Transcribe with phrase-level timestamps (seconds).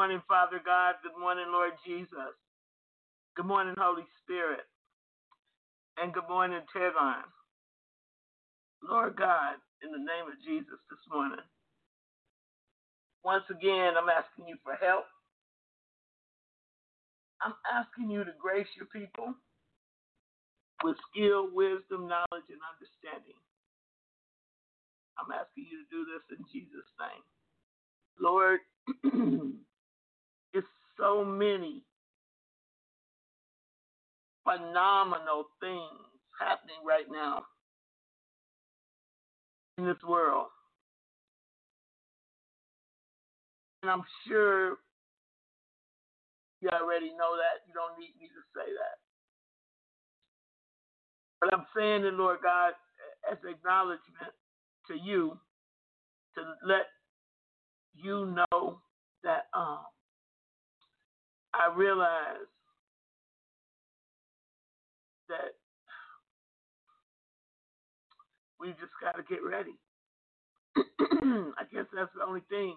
[0.00, 0.96] morning, Father God.
[1.04, 2.32] Good morning, Lord Jesus.
[3.36, 4.64] Good morning, Holy Spirit.
[6.00, 7.28] And good morning, Tegon.
[8.80, 11.44] Lord God, in the name of Jesus this morning.
[13.28, 15.04] Once again, I'm asking you for help.
[17.44, 19.36] I'm asking you to grace your people
[20.80, 23.36] with skill, wisdom, knowledge, and understanding.
[25.20, 27.24] I'm asking you to do this in Jesus' name.
[28.16, 28.64] Lord,
[31.00, 31.82] so many
[34.44, 36.00] phenomenal things
[36.38, 37.42] happening right now
[39.78, 40.46] in this world.
[43.82, 44.76] And I'm sure
[46.60, 47.64] you already know that.
[47.66, 49.00] You don't need me to say that.
[51.40, 52.72] But I'm saying it, Lord God,
[53.30, 54.34] as acknowledgement
[54.88, 55.38] to you
[56.34, 56.86] to let
[57.94, 58.80] you know
[59.24, 59.80] that um,
[61.54, 62.48] I realize
[65.28, 65.54] that
[68.60, 69.74] we just got to get ready.
[70.78, 72.76] I guess that's the only thing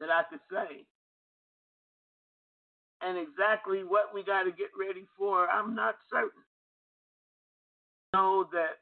[0.00, 0.86] that I could say.
[3.02, 6.42] And exactly what we got to get ready for, I'm not certain.
[8.14, 8.80] Know that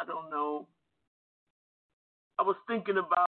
[0.00, 0.66] I don't know.
[2.38, 3.28] I was thinking about.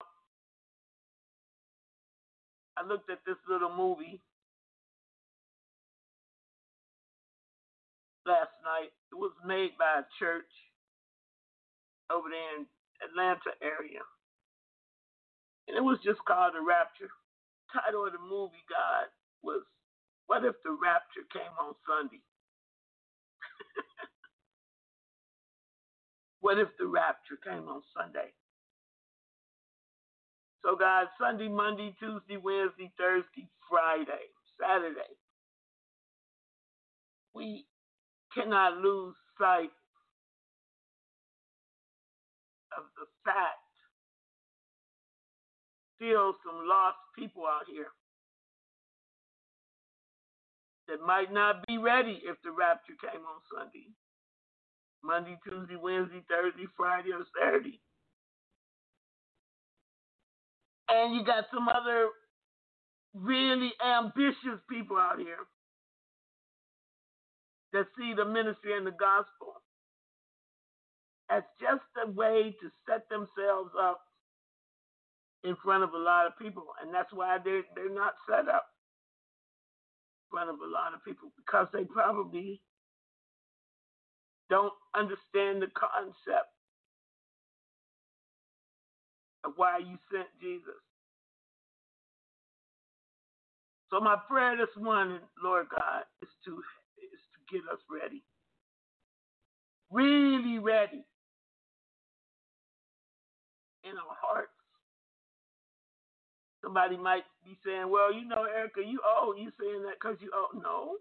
[2.82, 4.22] I looked at this little movie
[8.26, 8.92] last night.
[9.12, 10.50] It was made by a church
[12.12, 12.66] over there in
[13.06, 14.02] Atlanta area.
[15.68, 17.12] And it was just called The Rapture.
[17.74, 19.08] Title of the movie, God,
[19.44, 19.64] was
[20.28, 22.22] What If the Rapture Came on Sunday?
[26.42, 28.32] what if the rapture came on Sunday?
[30.64, 34.30] So, guys, Sunday, Monday, Tuesday, Wednesday, Thursday, Friday,
[34.60, 35.18] Saturday,
[37.34, 37.66] we
[38.34, 39.72] cannot lose sight
[42.78, 43.60] of the fact
[45.96, 47.94] still some lost people out here
[50.88, 53.88] that might not be ready if the rapture came on Sunday.
[55.04, 57.82] Monday, Tuesday, Wednesday, Thursday, Friday, or Saturday.
[60.92, 62.10] And you got some other
[63.16, 65.48] really ambitious people out here
[67.74, 69.62] that see the ministry and the gospel
[71.32, 74.02] as just a way to set themselves up
[75.44, 76.66] in front of a lot of people.
[76.82, 78.68] And that's why they're, they're not set up
[80.16, 82.62] in front of a lot of people because they probably
[84.50, 86.52] don't understand the concept
[89.56, 90.80] why you sent Jesus.
[93.92, 96.52] So my prayer this morning, Lord God, is to
[97.00, 98.24] is to get us ready.
[99.92, 101.06] Really ready
[103.84, 104.52] in our hearts.
[106.64, 109.38] Somebody might be saying, Well, you know, Erica, you old.
[109.40, 110.64] You saying that because you old.
[110.64, 110.98] No.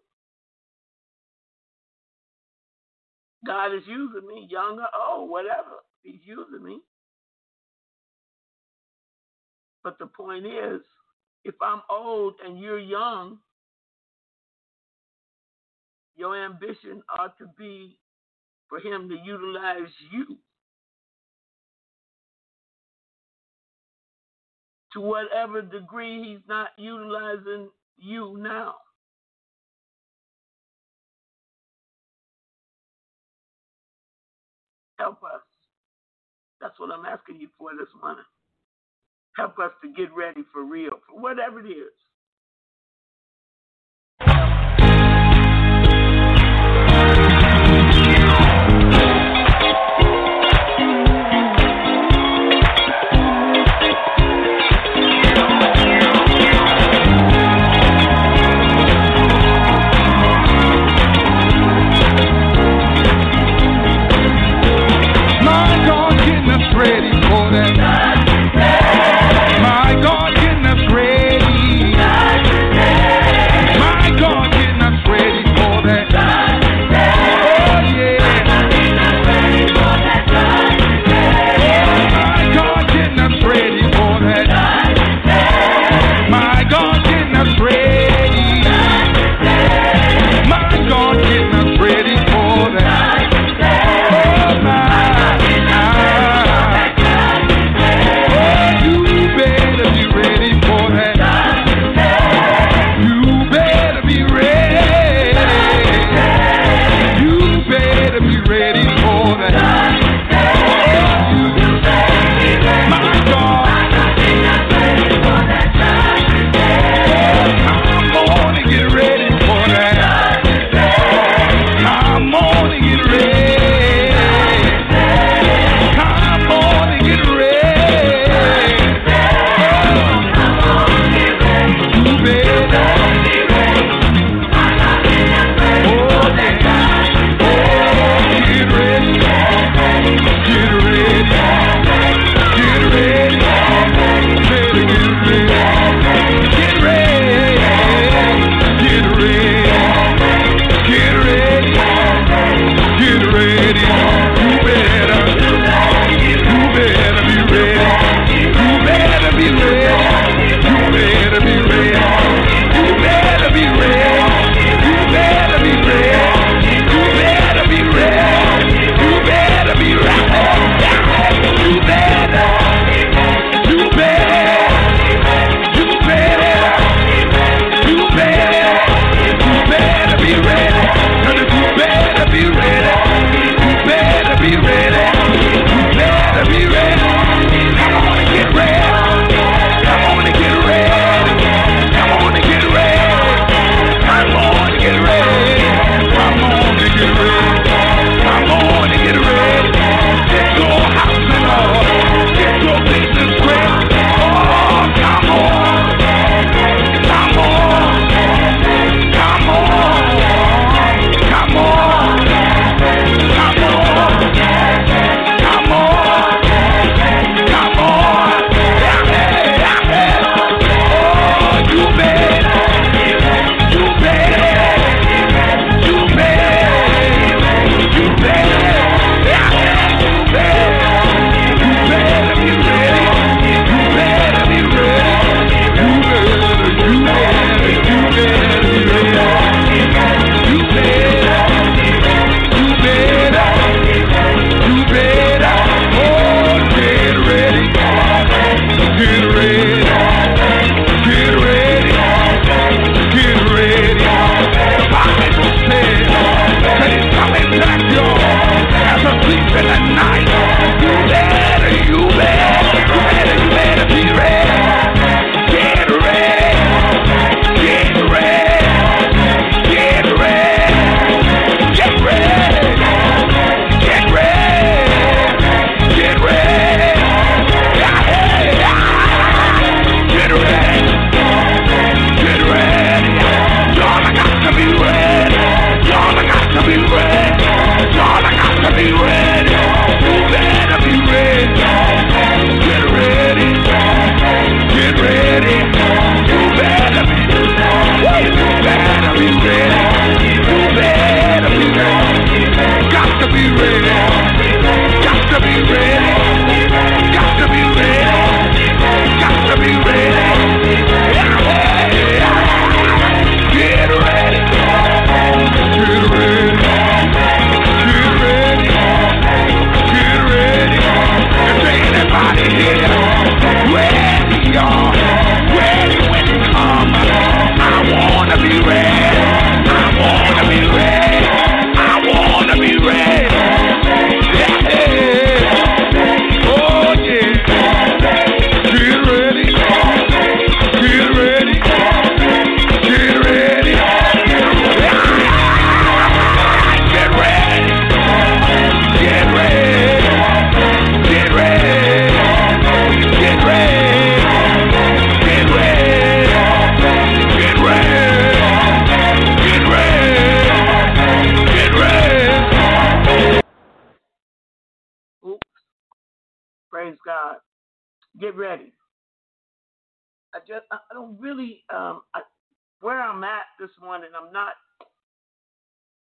[3.46, 5.82] God is using me, young or old, whatever.
[6.02, 6.80] He's using me.
[9.82, 10.80] But the point is,
[11.44, 13.38] if I'm old and you're young,
[16.16, 17.98] your ambition ought to be
[18.68, 20.36] for him to utilize you
[24.92, 28.74] to whatever degree he's not utilizing you now.
[34.98, 35.40] Help us.
[36.60, 38.24] That's what I'm asking you for this morning.
[39.36, 41.92] Help us to get ready for real, for whatever it is.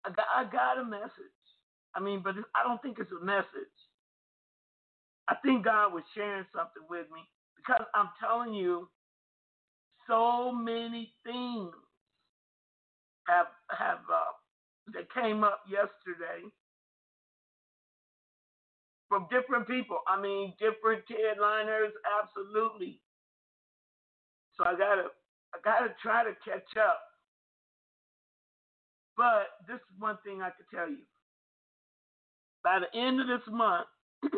[0.09, 1.37] I got, I got a message.
[1.95, 3.47] I mean, but I don't think it's a message.
[5.29, 7.21] I think God was sharing something with me
[7.57, 8.89] because I'm telling you,
[10.09, 11.73] so many things
[13.29, 14.33] have have uh,
[14.95, 16.49] that came up yesterday
[19.09, 19.99] from different people.
[20.09, 23.01] I mean, different headliners, absolutely.
[24.57, 25.09] So I gotta
[25.55, 27.01] I gotta try to catch up.
[29.19, 31.05] But this is one thing I can tell you.
[32.65, 33.89] By the end of this month,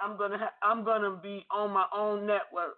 [0.00, 2.76] I'm gonna ha- I'm gonna be on my own network.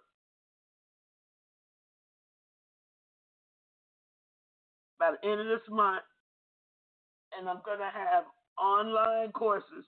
[4.99, 6.03] By the end of this month,
[7.37, 8.25] and I'm gonna have
[8.61, 9.85] online courses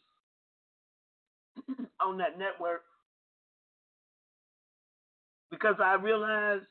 [2.02, 2.84] on that network
[5.52, 6.62] because I realize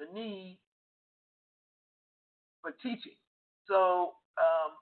[0.00, 0.58] the need
[2.62, 3.17] for teaching.
[3.68, 4.72] So um,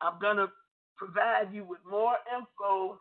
[0.00, 0.48] I'm going to
[0.96, 3.00] provide you with more info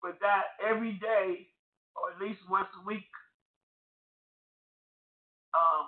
[0.00, 1.46] for that every day
[1.96, 3.10] or at least once a week.
[5.54, 5.86] Um,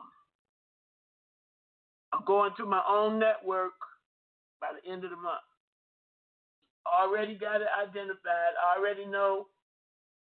[2.12, 3.72] I'm going to my own network
[4.60, 5.40] by the end of the month.
[6.86, 8.54] Already got it identified.
[8.58, 9.46] I already know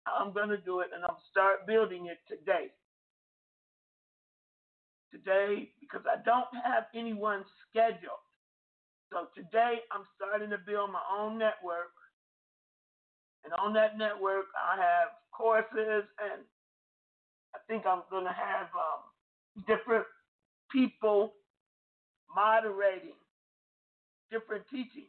[0.04, 2.72] how I'm going to do it, and I'm start building it today.
[5.12, 8.24] Today, because I don't have anyone scheduled.
[9.12, 11.92] So today, I'm starting to build my own network.
[13.46, 16.42] And on that network, I have courses, and
[17.56, 20.06] I think I'm going to have um, different
[20.72, 21.34] people
[22.36, 23.16] moderating
[24.32, 25.08] different teachings.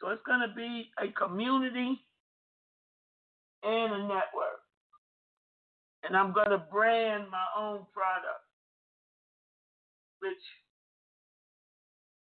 [0.00, 2.00] So it's going to be a community
[3.64, 4.61] and a network.
[6.02, 8.42] And I'm going to brand my own product,
[10.18, 10.42] which,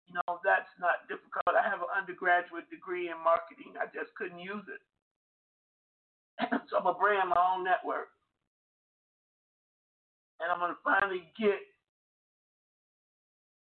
[0.07, 1.51] you know, that's not difficult.
[1.51, 4.83] I have an undergraduate degree in marketing, I just couldn't use it.
[6.71, 8.15] so I'm going to brand my own network.
[10.39, 11.59] And I'm going to finally get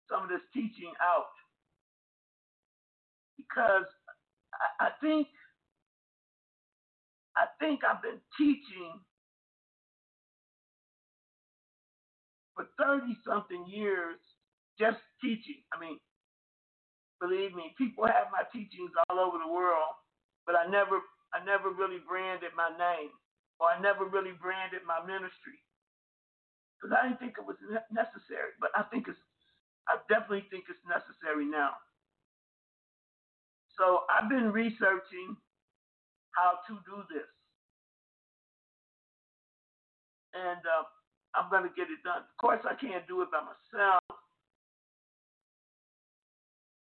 [0.09, 1.31] some of this teaching out.
[3.37, 3.87] Because
[4.51, 5.27] I, I think
[7.37, 8.97] I think I've been teaching
[12.57, 14.17] for 30 something years,
[14.81, 15.61] just teaching.
[15.69, 16.01] I mean,
[17.21, 19.93] believe me, people have my teachings all over the world,
[20.49, 20.97] but I never
[21.37, 23.13] I never really branded my name
[23.61, 25.61] or I never really branded my ministry
[26.75, 27.61] because I didn't think it was
[27.93, 28.57] necessary.
[28.59, 29.21] But I think it's
[29.87, 31.77] I definitely think it's necessary now.
[33.77, 35.37] So I've been researching
[36.33, 37.29] how to do this.
[40.33, 40.85] And uh,
[41.37, 42.25] I'm going to get it done.
[42.25, 44.01] Of course, I can't do it by myself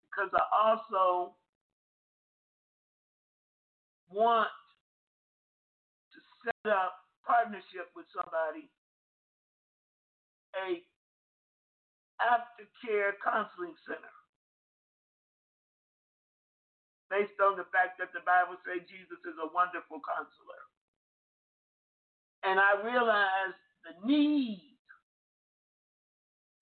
[0.08, 1.36] because I also
[4.10, 4.50] want
[6.16, 8.72] to set up partnership with somebody,
[10.56, 10.80] a
[12.24, 14.16] aftercare counseling center
[17.12, 20.64] based on the fact that the Bible says Jesus is a wonderful counselor.
[22.44, 23.56] And I realize
[24.06, 24.78] need.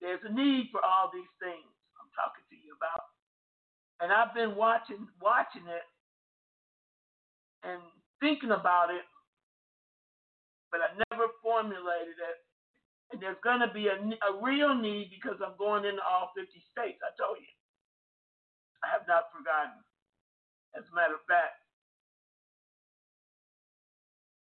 [0.00, 1.66] There's a need for all these things
[1.98, 3.04] I'm talking to you about.
[4.00, 5.86] And I've been watching watching it
[7.64, 7.80] and
[8.20, 9.04] thinking about it,
[10.70, 12.38] but I never formulated it.
[13.12, 16.50] And there's going to be a, a real need because I'm going into all 50
[16.70, 17.00] states.
[17.00, 17.54] I told you.
[18.84, 19.78] I have not forgotten.
[20.76, 21.56] As a matter of fact,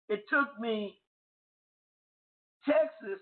[0.09, 1.02] it took me
[2.65, 3.21] Texas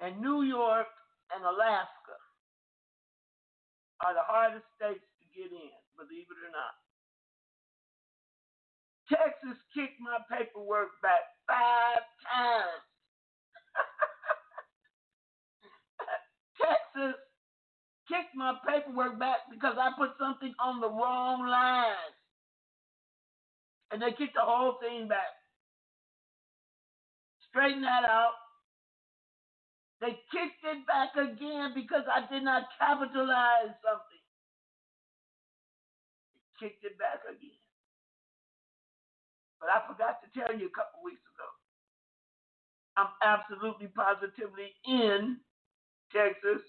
[0.00, 0.86] and New York
[1.34, 2.16] and Alaska
[4.04, 6.74] are the hardest states to get in, believe it or not.
[9.08, 12.82] Texas kicked my paperwork back five times.
[16.60, 17.16] Texas
[18.08, 21.94] kicked my paperwork back because I put something on the wrong line.
[23.92, 25.30] And they kicked the whole thing back.
[27.56, 28.36] Straighten that out.
[30.02, 34.24] They kicked it back again because I did not capitalize something.
[36.36, 37.56] They kicked it back again.
[39.60, 41.48] But I forgot to tell you a couple weeks ago.
[43.00, 45.40] I'm absolutely positively in
[46.12, 46.64] Texas,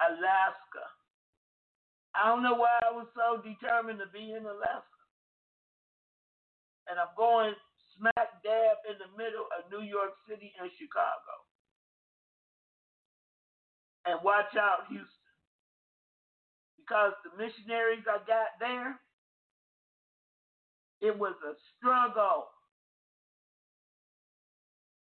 [0.00, 0.84] Alaska.
[2.14, 5.00] I don't know why I was so determined to be in Alaska.
[6.88, 7.54] And I'm going
[7.98, 11.34] smack dab in the middle of New York City and Chicago.
[14.06, 15.32] And watch out, Houston.
[16.78, 19.00] Because the missionaries I got there,
[21.02, 22.46] it was a struggle.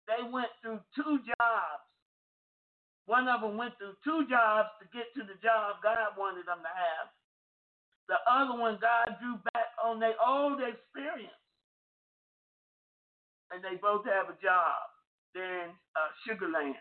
[0.10, 1.86] They went through two jobs.
[3.06, 6.66] One of them went through two jobs to get to the job God wanted them
[6.66, 7.14] to have.
[8.10, 11.45] The other one, God drew back on their old experience.
[13.52, 14.78] And they both have a job.
[15.34, 16.76] They're uh, Sugar Land.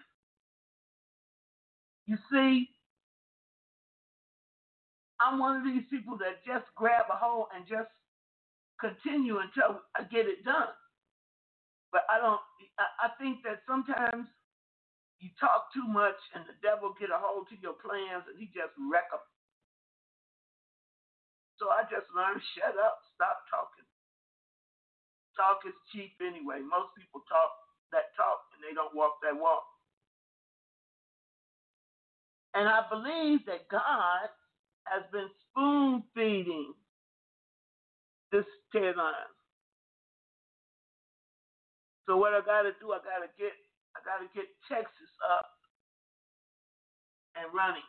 [2.06, 2.68] You see,
[5.20, 7.90] I'm one of these people that just grab a hold and just
[8.80, 10.72] continue until I get it done.
[11.92, 12.40] But I don't.
[12.78, 14.26] I think that sometimes
[15.20, 18.46] you talk too much and the devil get a hold to your plans and he
[18.52, 19.22] just wreck them.
[21.60, 23.83] So I just learned shut up, stop talking.
[25.36, 26.60] Talk is cheap anyway.
[26.62, 27.52] Most people talk
[27.92, 29.64] that talk and they don't walk that walk.
[32.54, 34.30] And I believe that God
[34.86, 36.74] has been spoon feeding
[38.32, 39.32] this Ted line.
[42.06, 43.52] So what I gotta do, I gotta get
[43.96, 45.48] I gotta get Texas up
[47.36, 47.86] and running.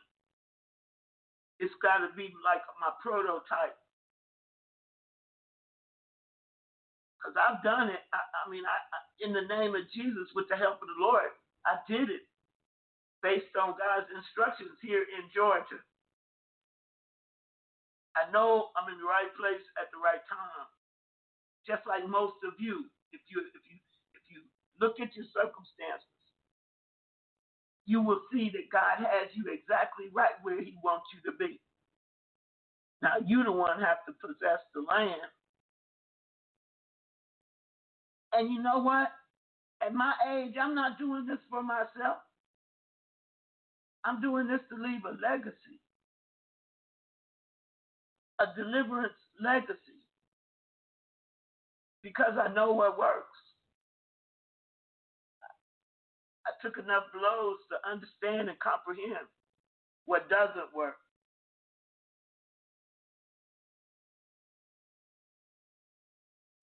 [1.60, 3.78] It's gotta be like my prototype.
[7.26, 8.04] Cause I've done it.
[8.14, 11.02] I, I mean, I, I in the name of Jesus, with the help of the
[11.02, 11.34] Lord,
[11.66, 12.26] I did it
[13.24, 15.82] based on God's instructions here in Georgia.
[18.18, 20.68] I know I'm in the right place at the right time.
[21.68, 23.78] Just like most of you, if you if you
[24.16, 24.42] if you
[24.82, 26.10] look at your circumstances,
[27.86, 31.60] you will see that God has you exactly right where He wants you to be.
[33.02, 35.30] Now you the one have to possess the land.
[38.36, 39.10] And you know what?
[39.86, 42.18] At my age, I'm not doing this for myself.
[44.06, 45.82] I'm doing this to leave a legacy,
[48.40, 50.02] a deliverance legacy,
[52.04, 53.40] because I know what works.
[56.48, 59.28] I took enough blows to understand and comprehend
[60.06, 60.98] what doesn't work.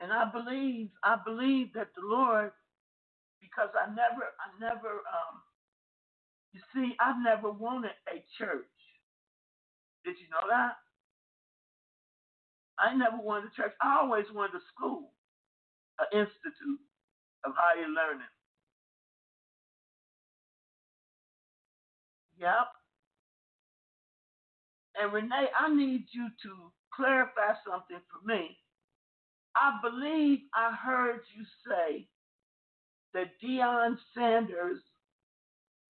[0.02, 2.52] And I believe, I believe that the Lord,
[3.40, 5.36] because I never, I never, um,
[6.52, 8.66] you see, I've never wanted a church.
[10.04, 10.76] Did you know that?
[12.78, 13.72] I never wanted a church.
[13.82, 15.12] I always wanted a school,
[16.00, 16.80] an institute
[17.44, 18.32] of higher learning.
[22.40, 22.68] Yep.
[25.00, 26.50] And Renee, I need you to
[26.94, 28.58] clarify something for me.
[29.56, 32.08] I believe I heard you say
[33.14, 34.78] that Deion Sanders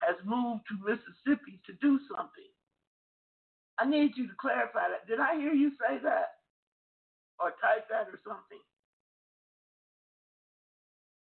[0.01, 2.51] has moved to Mississippi to do something.
[3.79, 5.07] I need you to clarify that.
[5.07, 6.35] Did I hear you say that?
[7.39, 8.61] Or type that or something?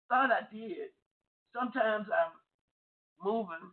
[0.10, 0.90] Thought I did.
[1.56, 2.34] Sometimes I'm
[3.24, 3.72] moving.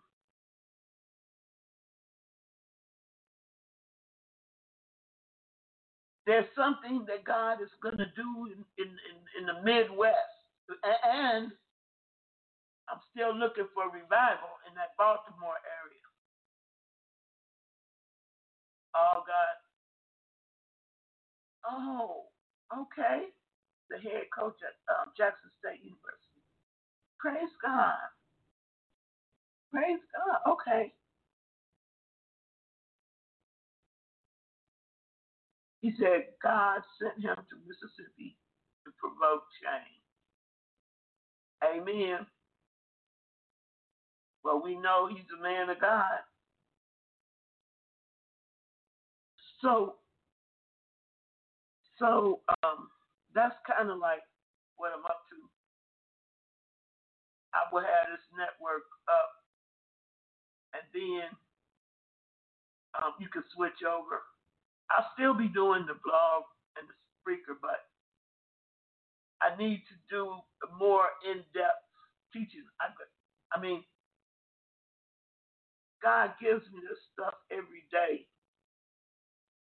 [6.26, 10.38] There's something that God is going to do in, in, in, the Midwest.
[11.04, 11.52] And
[12.88, 16.06] I'm still looking for revival in that Baltimore area.
[18.96, 19.56] Oh, God.
[21.66, 22.24] Oh,
[22.72, 23.28] okay.
[23.90, 26.42] The head coach at um, Jackson State University.
[27.20, 28.00] Praise God.
[29.72, 30.52] Praise God.
[30.54, 30.92] Okay.
[35.84, 38.38] He said God sent him to Mississippi
[38.86, 40.00] to provoke change.
[41.60, 42.24] Amen.
[44.42, 46.24] Well, we know he's a man of God.
[49.60, 49.96] So,
[51.98, 52.88] so um,
[53.34, 54.24] that's kind of like
[54.78, 55.36] what I'm up to.
[57.52, 59.32] I will have this network up,
[60.72, 61.28] and then
[63.04, 64.22] um, you can switch over.
[64.90, 66.44] I'll still be doing the blog
[66.78, 67.88] and the speaker, but
[69.42, 70.36] I need to do
[70.78, 71.84] more in-depth
[72.32, 72.64] teaching.
[72.80, 72.88] I,
[73.56, 73.84] I mean,
[76.02, 78.26] God gives me this stuff every day.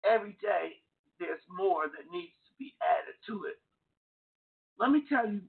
[0.06, 0.80] Every day,
[1.20, 3.58] there's more that needs to be added to it.
[4.80, 5.42] Let me tell you,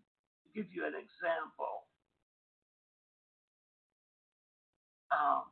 [0.55, 1.87] give you an example.
[5.13, 5.45] Um,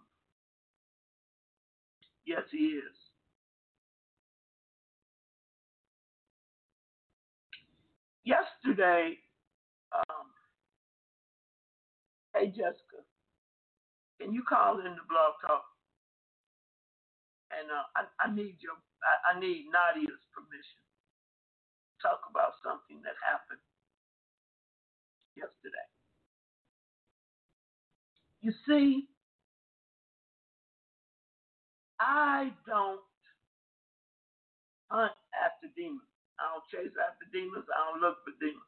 [2.26, 2.96] yes, he is.
[8.26, 9.16] Yesterday,
[9.94, 10.26] um,
[12.34, 13.00] hey Jessica,
[14.20, 15.64] can you call in the blog talk?
[17.54, 18.74] And uh, I, I need your,
[19.06, 20.82] I, I need Nadia's permission.
[22.02, 23.62] Talk about something that happened
[25.36, 25.88] yesterday.
[28.42, 29.08] You see,
[32.00, 33.00] I don't
[34.90, 36.02] hunt after demons.
[36.40, 37.66] I don't chase after demons.
[37.74, 38.62] I don't look for demons.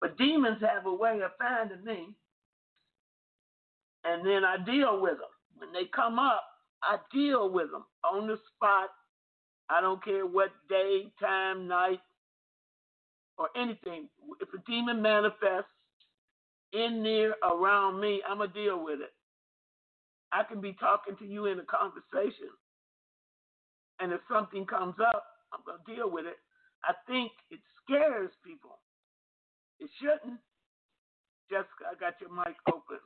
[0.00, 2.14] But demons have a way of finding me,
[4.04, 5.32] and then I deal with them.
[5.56, 6.44] When they come up,
[6.82, 8.90] I deal with them on the spot.
[9.70, 12.00] I don't care what day, time, night,
[13.38, 14.08] or anything.
[14.40, 15.70] If a demon manifests
[16.72, 19.12] in, near, around me, I'm going to deal with it.
[20.32, 22.50] I can be talking to you in a conversation,
[24.00, 26.36] and if something comes up, I'm going to deal with it.
[26.84, 28.78] I think it scares people.
[29.80, 30.40] It shouldn't.
[31.50, 33.00] Jessica, I got your mic open.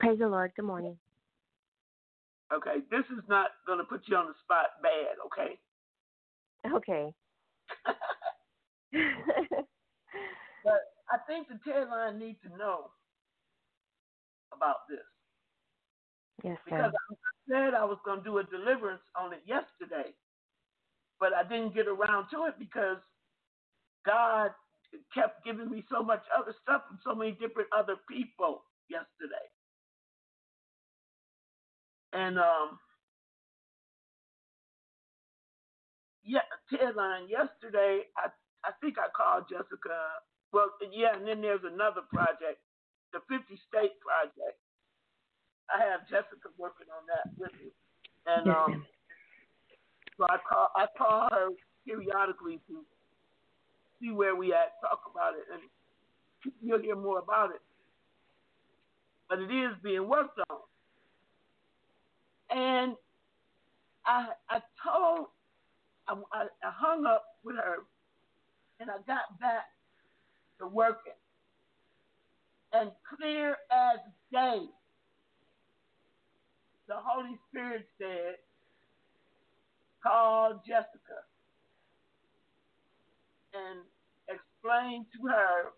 [0.00, 0.52] Praise the Lord.
[0.56, 0.98] Good morning.
[2.52, 5.58] Okay, this is not going to put you on the spot bad, okay?
[6.74, 7.14] Okay.
[10.64, 12.90] but I think the Ted Line need to know
[14.52, 14.98] about this
[16.44, 16.76] yes, sir.
[16.76, 16.92] because.
[16.92, 17.14] I
[17.48, 20.14] said I was going to do a deliverance on it yesterday,
[21.20, 22.98] but I didn't get around to it because
[24.06, 24.52] God
[25.14, 29.48] kept giving me so much other stuff from so many different other people yesterday.
[32.12, 32.80] And um
[36.24, 36.42] yeah,
[36.96, 38.30] Line yesterday I
[38.64, 40.10] I think I called Jessica
[40.52, 42.60] well yeah, and then there's another project,
[43.12, 44.60] the fifty state project.
[45.70, 47.72] I have Jessica working on that with me.
[48.26, 48.84] And um.
[50.16, 51.48] So I call I call her
[51.86, 52.84] periodically to
[54.00, 57.60] see where we at, talk about it, and you'll hear more about it.
[59.28, 60.58] But it is being worked on.
[62.50, 62.96] And
[64.06, 65.26] I I told
[66.06, 67.78] I, I, hung up with her,
[68.80, 69.64] and I got back
[70.60, 71.12] to working.
[72.72, 74.00] And clear as
[74.32, 74.66] day,
[76.88, 78.36] the Holy Spirit said,
[80.04, 81.24] call Jessica
[83.54, 83.80] and
[84.28, 85.72] explain to her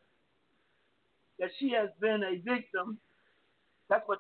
[1.38, 2.98] that she has been a victim.
[3.88, 4.18] That's what,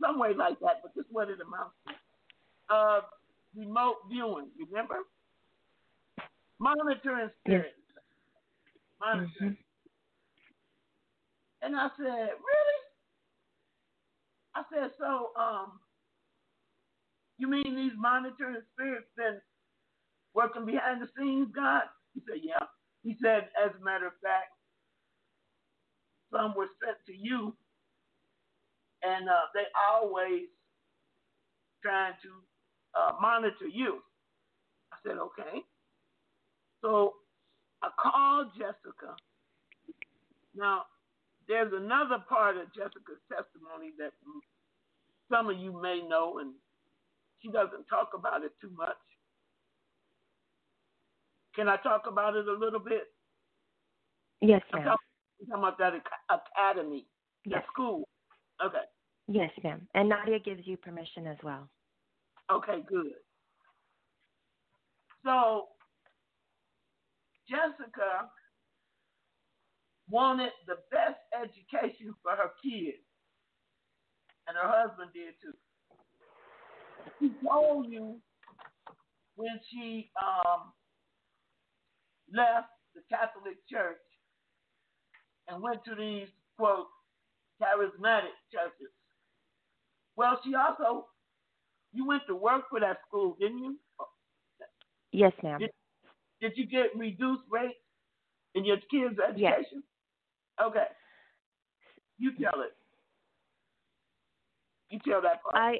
[0.00, 1.94] some way like that, but this is what it amounts to.
[2.74, 3.02] Of
[3.56, 4.96] remote viewing, remember?
[6.58, 7.74] Monitoring spirits.
[9.00, 9.30] Monitoring.
[9.50, 9.56] Mhm.
[11.62, 12.80] And I said, really?
[14.54, 15.80] I said, so, um,
[17.42, 19.40] you mean these monitoring spirits been
[20.32, 21.82] working behind the scenes, God?
[22.14, 22.66] He said, yeah.
[23.02, 24.54] He said, as a matter of fact,
[26.32, 27.54] some were sent to you,
[29.02, 30.46] and uh, they always
[31.82, 32.30] trying to
[32.98, 33.98] uh, monitor you.
[34.92, 35.60] I said, okay.
[36.80, 37.14] So
[37.82, 39.16] I called Jessica.
[40.54, 40.82] Now,
[41.48, 44.12] there's another part of Jessica's testimony that
[45.30, 46.52] some of you may know, and
[47.42, 48.96] she doesn't talk about it too much.
[51.54, 53.04] Can I talk about it a little bit?
[54.40, 54.88] Yes, I'm ma'am.
[54.88, 54.98] talking,
[55.40, 55.92] I'm talking about that
[56.30, 57.06] academy,
[57.44, 57.60] Yes.
[57.62, 58.08] that school.
[58.64, 58.84] Okay.
[59.28, 59.86] Yes, ma'am.
[59.94, 61.68] And Nadia gives you permission as well.
[62.50, 63.12] Okay, good.
[65.24, 65.68] So
[67.48, 68.28] Jessica
[70.08, 72.98] wanted the best education for her kids,
[74.48, 75.54] and her husband did too.
[77.20, 78.16] She told you
[79.36, 80.72] when she um,
[82.32, 83.96] left the Catholic Church
[85.48, 86.86] and went to these quote
[87.60, 88.92] charismatic churches.
[90.16, 91.06] Well, she also
[91.92, 93.76] you went to work for that school, didn't you?
[95.12, 95.60] Yes, ma'am.
[95.60, 95.70] Did,
[96.40, 97.74] did you get reduced rates
[98.54, 99.82] in your kids' education?
[99.82, 100.64] Yes.
[100.64, 100.86] Okay.
[102.18, 102.72] You tell it.
[104.90, 105.54] You tell that part.
[105.54, 105.78] I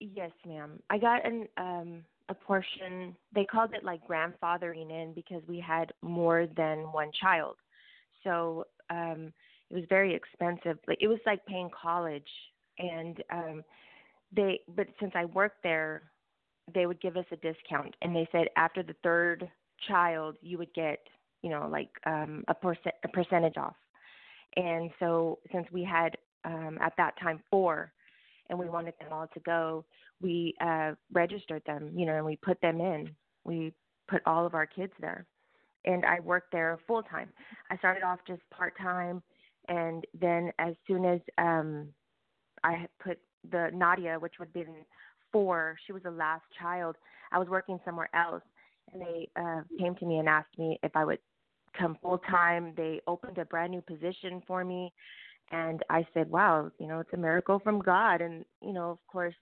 [0.00, 0.80] yes, ma'am.
[0.90, 3.16] I got an um a portion.
[3.34, 7.56] They called it like grandfathering in because we had more than one child.
[8.24, 9.32] So um
[9.70, 10.78] it was very expensive.
[10.86, 12.28] Like it was like paying college
[12.78, 13.62] and um
[14.34, 16.02] they but since I worked there,
[16.74, 19.48] they would give us a discount and they said after the third
[19.86, 20.98] child you would get,
[21.42, 23.76] you know, like um a percent a percentage off.
[24.56, 27.92] And so since we had um at that time four
[28.48, 29.84] and we wanted them all to go,
[30.20, 33.10] we uh, registered them, you know, and we put them in.
[33.44, 33.72] We
[34.08, 35.26] put all of our kids there.
[35.84, 37.30] and I worked there full time.
[37.70, 39.22] I started off just part time,
[39.68, 41.88] and then as soon as um,
[42.64, 43.18] I put
[43.50, 44.74] the Nadia, which would have been
[45.32, 46.96] four, she was the last child.
[47.32, 48.42] I was working somewhere else,
[48.92, 51.18] and they uh, came to me and asked me if I would
[51.78, 52.72] come full time.
[52.76, 54.92] They opened a brand new position for me,
[55.50, 58.98] and I said, "Wow, you know, it's a miracle from God." And you know, of
[59.06, 59.34] course,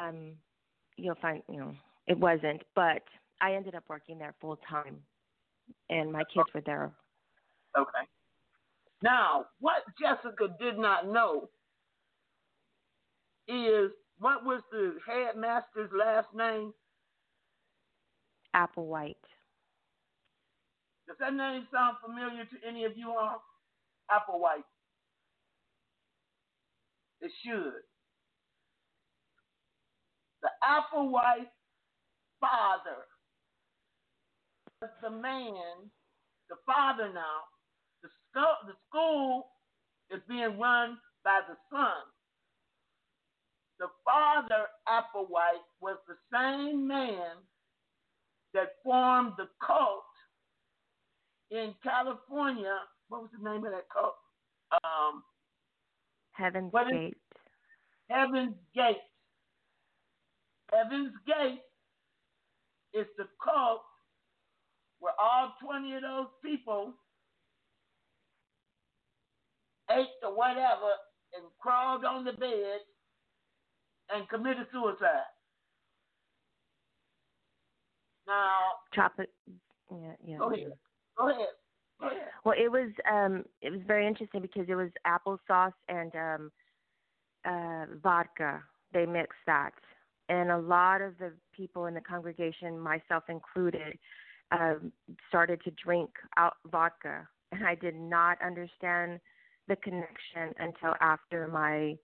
[0.00, 0.36] um,
[0.96, 1.74] you'll find, you know,
[2.06, 3.02] it wasn't, but
[3.40, 4.98] I ended up working there full time,
[5.90, 6.92] and my kids were there.
[7.76, 8.06] Okay.
[9.02, 11.50] Now, what Jessica did not know
[13.46, 16.72] is what was the headmaster's last name?
[18.54, 19.14] Applewhite.
[21.06, 23.42] Does that name sound familiar to any of you all?
[24.10, 24.64] Applewhite.
[27.20, 27.82] It should.
[30.42, 31.50] The Applewhite
[32.40, 33.06] father
[34.82, 35.90] was the man,
[36.48, 37.44] the father now.
[38.02, 39.48] The, sco- the school
[40.10, 42.04] is being run by the son.
[43.78, 47.36] The father, Applewhite, was the same man
[48.54, 50.04] that formed the cult
[51.50, 52.76] in California.
[53.08, 54.14] What was the name of that cult?
[54.84, 55.22] Um,
[56.36, 57.16] Heaven's What is- Gate.
[58.10, 59.02] Heaven's Gate.
[60.72, 61.62] Heaven's Gate
[62.92, 63.82] is the cult
[65.00, 66.94] where all 20 of those people
[69.90, 70.90] ate or whatever
[71.34, 72.80] and crawled on the bed
[74.10, 75.26] and committed suicide.
[78.26, 78.58] Now,
[78.92, 79.32] Chocolate.
[79.90, 80.38] Yeah, yeah.
[80.38, 80.72] go ahead.
[81.16, 81.46] Go ahead.
[82.00, 86.52] Well, it was um it was very interesting because it was applesauce and um
[87.44, 88.62] uh vodka.
[88.92, 89.72] They mixed that.
[90.28, 93.98] And a lot of the people in the congregation, myself included,
[94.52, 94.92] um
[95.28, 97.26] started to drink out vodka.
[97.52, 99.20] And I did not understand
[99.68, 101.96] the connection until after my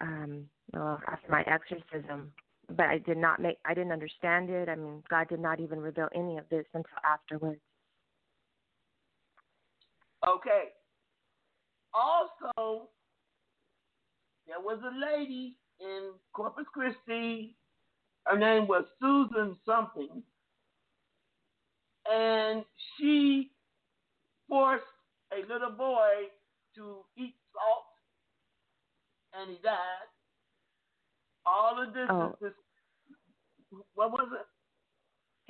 [0.00, 2.32] um well, after my exorcism.
[2.76, 4.68] But I did not make I didn't understand it.
[4.68, 7.60] I mean, God did not even reveal any of this until afterwards.
[10.26, 10.64] Okay.
[11.94, 12.88] Also,
[14.46, 17.54] there was a lady in Corpus Christi.
[18.26, 20.22] Her name was Susan something.
[22.10, 22.64] And
[22.96, 23.50] she
[24.48, 24.84] forced
[25.32, 26.28] a little boy
[26.74, 27.84] to eat salt,
[29.34, 30.08] and he died.
[31.44, 32.30] All of this Oh.
[32.30, 32.54] is this.
[33.94, 34.46] What was it?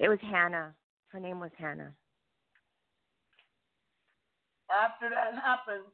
[0.03, 0.75] It was Hannah.
[1.09, 1.95] Her name was Hannah.
[4.71, 5.85] After that happened,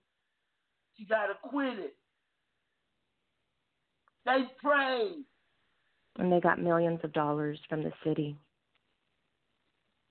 [0.97, 1.91] she got acquitted.
[4.27, 5.25] They prayed.
[6.19, 8.37] And they got millions of dollars from the city.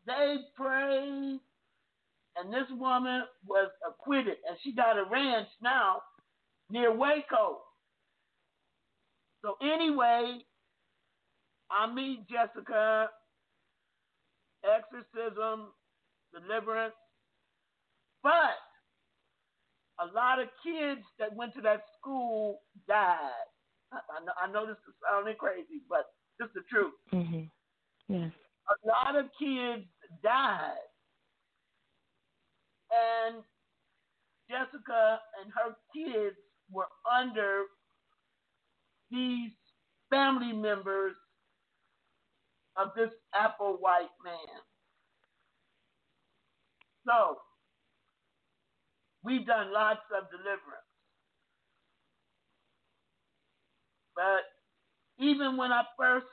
[0.05, 1.39] They prayed,
[2.37, 6.01] and this woman was acquitted, and she got a ranch now
[6.69, 7.59] near Waco.
[9.41, 10.39] So anyway,
[11.71, 13.09] I meet Jessica,
[14.63, 15.67] exorcism,
[16.33, 16.93] deliverance,
[18.23, 18.57] but
[19.99, 23.19] a lot of kids that went to that school died.
[23.91, 26.05] I, I, know, I know this is sounding crazy, but
[26.39, 27.49] it's the truth Mhm.
[28.07, 28.31] Yes.
[28.69, 29.85] a lot of kids
[30.23, 30.77] died.
[32.91, 33.43] And
[34.49, 36.37] Jessica and her kids
[36.71, 37.63] were under
[39.11, 39.51] these
[40.09, 41.15] family members
[42.75, 44.61] of this Applewhite man.
[47.05, 47.37] So,
[49.23, 50.91] we've done lots of deliverance.
[54.15, 54.45] But
[55.19, 56.27] even when I first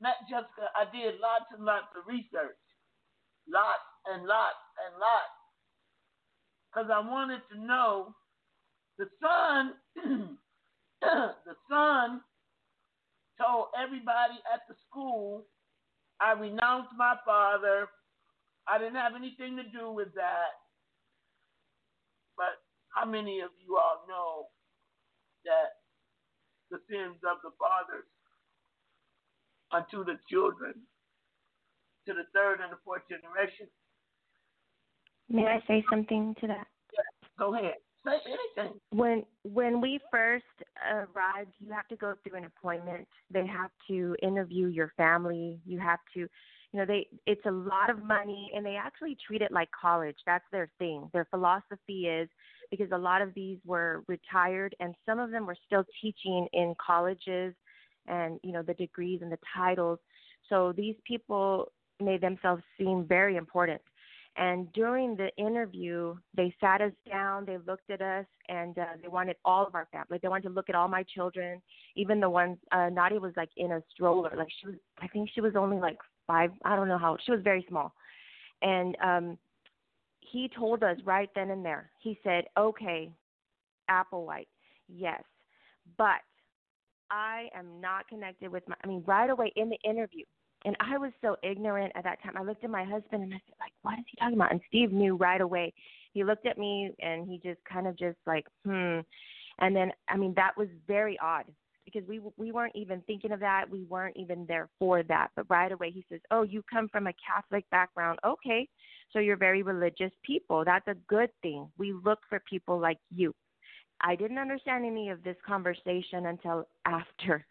[0.00, 2.58] met Jessica, I did lots and lots of research.
[3.48, 5.36] Lots and lots and lots.
[6.68, 8.14] Because I wanted to know
[8.98, 9.74] the son,
[11.00, 12.20] the son
[13.40, 15.46] told everybody at the school,
[16.20, 17.88] I renounced my father.
[18.68, 20.52] I didn't have anything to do with that.
[22.94, 24.46] How many of you all know
[25.44, 25.80] that
[26.70, 28.06] the sins of the fathers
[29.72, 30.74] unto the children,
[32.06, 33.66] to the third and the fourth generation.
[35.28, 36.66] May I say something to that?
[37.38, 37.74] Go ahead.
[38.04, 38.80] Say anything.
[38.90, 40.44] When when we first
[40.90, 43.06] arrived, you have to go through an appointment.
[43.30, 45.60] They have to interview your family.
[45.66, 46.28] You have to, you
[46.72, 50.16] know, they it's a lot of money, and they actually treat it like college.
[50.26, 51.10] That's their thing.
[51.12, 52.28] Their philosophy is
[52.70, 56.74] because a lot of these were retired, and some of them were still teaching in
[56.84, 57.54] colleges,
[58.06, 59.98] and you know the degrees and the titles.
[60.48, 63.80] So these people made themselves seem very important.
[64.36, 69.08] And during the interview, they sat us down, they looked at us, and uh, they
[69.08, 70.18] wanted all of our family.
[70.22, 71.60] They wanted to look at all my children,
[71.96, 72.56] even the ones.
[72.70, 74.76] Uh, Nadia was like in a stroller, like she was.
[75.00, 76.52] I think she was only like five.
[76.64, 77.16] I don't know how.
[77.24, 77.92] She was very small,
[78.62, 79.38] and um,
[80.30, 81.90] he told us right then and there.
[81.98, 83.10] He said, "Okay,
[83.90, 84.48] Applewhite,
[84.88, 85.22] yes,
[85.96, 86.20] but
[87.10, 88.76] I am not connected with my.
[88.82, 90.24] I mean, right away in the interview,
[90.64, 92.36] and I was so ignorant at that time.
[92.36, 94.52] I looked at my husband and I said, like, what is he talking about?
[94.52, 95.72] And Steve knew right away.
[96.12, 99.00] He looked at me and he just kind of just like, hmm.
[99.58, 101.44] And then, I mean, that was very odd
[101.92, 103.68] because we we weren't even thinking of that.
[103.70, 105.28] We weren't even there for that.
[105.36, 108.18] But right away, he says, "Oh, you come from a Catholic background.
[108.24, 108.68] Okay,
[109.12, 110.64] so you're very religious people.
[110.64, 111.68] That's a good thing.
[111.78, 113.34] We look for people like you."
[114.02, 117.44] I didn't understand any of this conversation until after,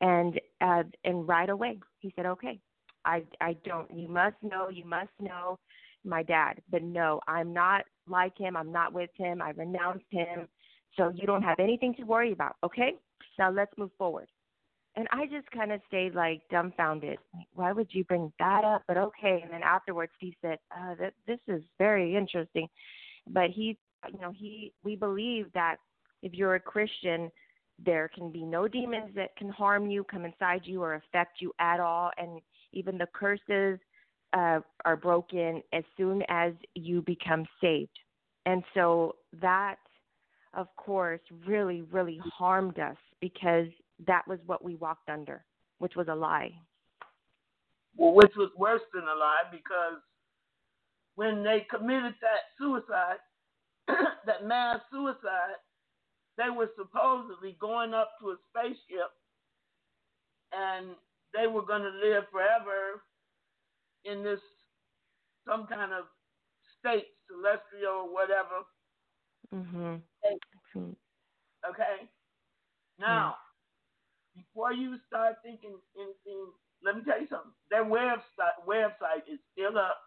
[0.00, 2.58] and uh, and right away he said, "Okay,
[3.04, 3.90] I I don't.
[3.94, 4.68] You must know.
[4.68, 5.58] You must know."
[6.06, 8.58] My dad, but no, I'm not like him.
[8.58, 9.40] I'm not with him.
[9.40, 10.46] I renounced him.
[10.96, 12.94] So you don't have anything to worry about, okay?
[13.38, 14.28] Now let's move forward.
[14.96, 17.18] And I just kind of stayed like dumbfounded.
[17.34, 18.82] Like, Why would you bring that up?
[18.86, 19.40] But okay.
[19.42, 22.68] And then afterwards, he said, uh, that, "This is very interesting."
[23.26, 23.76] But he,
[24.12, 25.76] you know, he we believe that
[26.22, 27.30] if you're a Christian,
[27.84, 31.52] there can be no demons that can harm you, come inside you, or affect you
[31.58, 32.10] at all.
[32.16, 32.40] And
[32.72, 33.80] even the curses
[34.32, 37.98] uh, are broken as soon as you become saved.
[38.46, 39.76] And so that,
[40.56, 43.66] of course, really, really harmed us because
[44.06, 45.44] that was what we walked under,
[45.78, 46.52] which was a lie.
[47.96, 50.00] well, which was worse than a lie because
[51.16, 53.18] when they committed that suicide,
[54.26, 55.58] that mass suicide,
[56.36, 59.12] they were supposedly going up to a spaceship
[60.52, 60.96] and
[61.32, 63.02] they were going to live forever
[64.04, 64.40] in this
[65.46, 66.04] some kind of
[66.80, 68.64] state, celestial or whatever.
[69.54, 70.00] Mhm.
[71.68, 72.08] Okay.
[72.98, 73.36] Now,
[74.36, 76.46] before you start thinking anything,
[76.84, 77.52] let me tell you something.
[77.70, 79.98] Their website website is still up,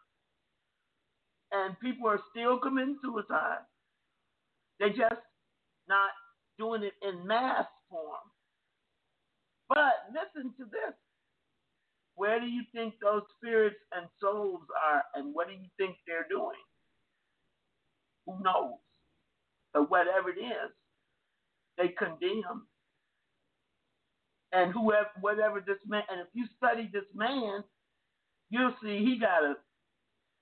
[1.52, 3.66] and people are still committing suicide.
[4.80, 5.22] They're just
[5.90, 6.12] not
[6.60, 8.32] doing it in mass form.
[9.70, 10.94] But listen to this.
[12.16, 16.28] Where do you think those spirits and souls are, and what do you think they're
[16.30, 16.58] doing?
[18.26, 18.80] Who knows?
[19.78, 20.72] But whatever it is,
[21.78, 22.66] they condemn.
[24.52, 27.64] And whoever, whatever this man, and if you study this man,
[28.50, 29.56] you'll see he got a,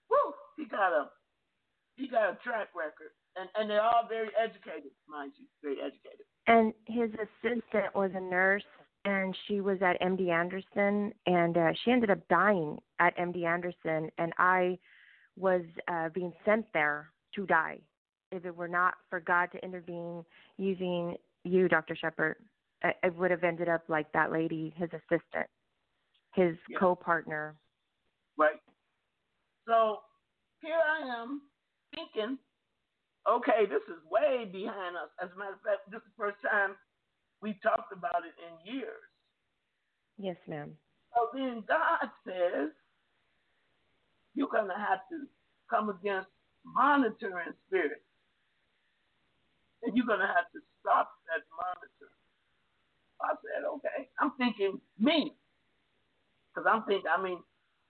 [0.10, 1.10] whoo, he got a,
[1.98, 6.26] he got a track record, and and they're all very educated, mind you, very educated.
[6.48, 8.64] And his assistant was a nurse,
[9.04, 14.10] and she was at MD Anderson, and uh, she ended up dying at MD Anderson,
[14.18, 14.78] and I
[15.36, 17.80] was uh, being sent there to die.
[18.32, 20.24] If it were not for God to intervene
[20.58, 21.96] using you, Dr.
[21.96, 22.38] Shepherd,
[22.84, 25.48] I, would have ended up like that lady, his assistant,
[26.34, 26.78] his Yeah.
[26.80, 27.56] co-partner.
[28.38, 28.60] right?
[29.66, 30.04] So
[30.62, 31.42] here I am
[31.96, 32.38] thinking,
[33.28, 35.10] okay, this is way behind us.
[35.22, 36.76] As a matter of fact, this is the first time
[37.42, 39.02] we've talked about it in years.
[40.18, 40.78] Yes, ma'am.
[41.14, 42.70] So then God says,
[44.36, 45.26] you're going to have to
[45.70, 46.30] come against
[46.66, 48.05] monitoring spirits.
[49.86, 52.10] And you're going to have to stop that monitor.
[53.22, 54.10] I said, okay.
[54.20, 55.34] I'm thinking me.
[56.50, 57.40] Because I'm thinking, I mean,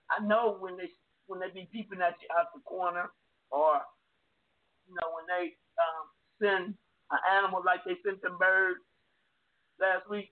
[0.09, 0.89] I know when they
[1.27, 3.09] when they be peeping at you out the corner
[3.49, 3.81] or,
[4.85, 6.05] you know, when they um,
[6.37, 6.75] send
[7.09, 8.81] an animal like they sent them birds
[9.81, 10.29] last week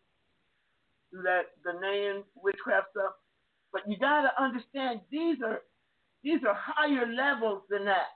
[1.23, 3.13] that Ghanaian witchcraft stuff.
[3.71, 5.61] But you gotta understand these are
[6.23, 8.13] these are higher levels than that.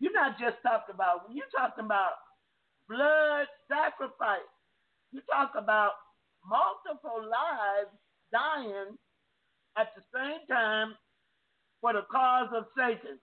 [0.00, 2.12] You're not just talking about you're talking about
[2.88, 4.48] blood sacrifice.
[5.12, 5.92] You talk about
[6.44, 7.90] multiple lives
[8.32, 8.96] dying
[9.76, 10.94] at the same time
[11.80, 13.18] for the cause of Satan.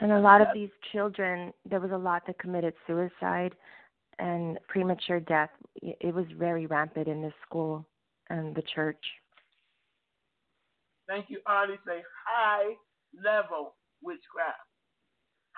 [0.00, 3.54] And a lot of these children, there was a lot that committed suicide
[4.18, 5.50] and premature death.
[5.82, 7.86] It was very rampant in this school
[8.30, 9.02] and the church.
[11.06, 11.74] Thank you, Artie.
[11.86, 12.74] Say high
[13.22, 14.69] level witchcraft.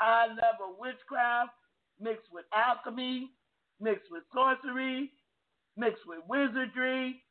[0.02, 1.52] High level witchcraft
[2.00, 3.30] mixed with alchemy,
[3.78, 5.12] mixed with sorcery,
[5.76, 7.22] mixed with wizardry,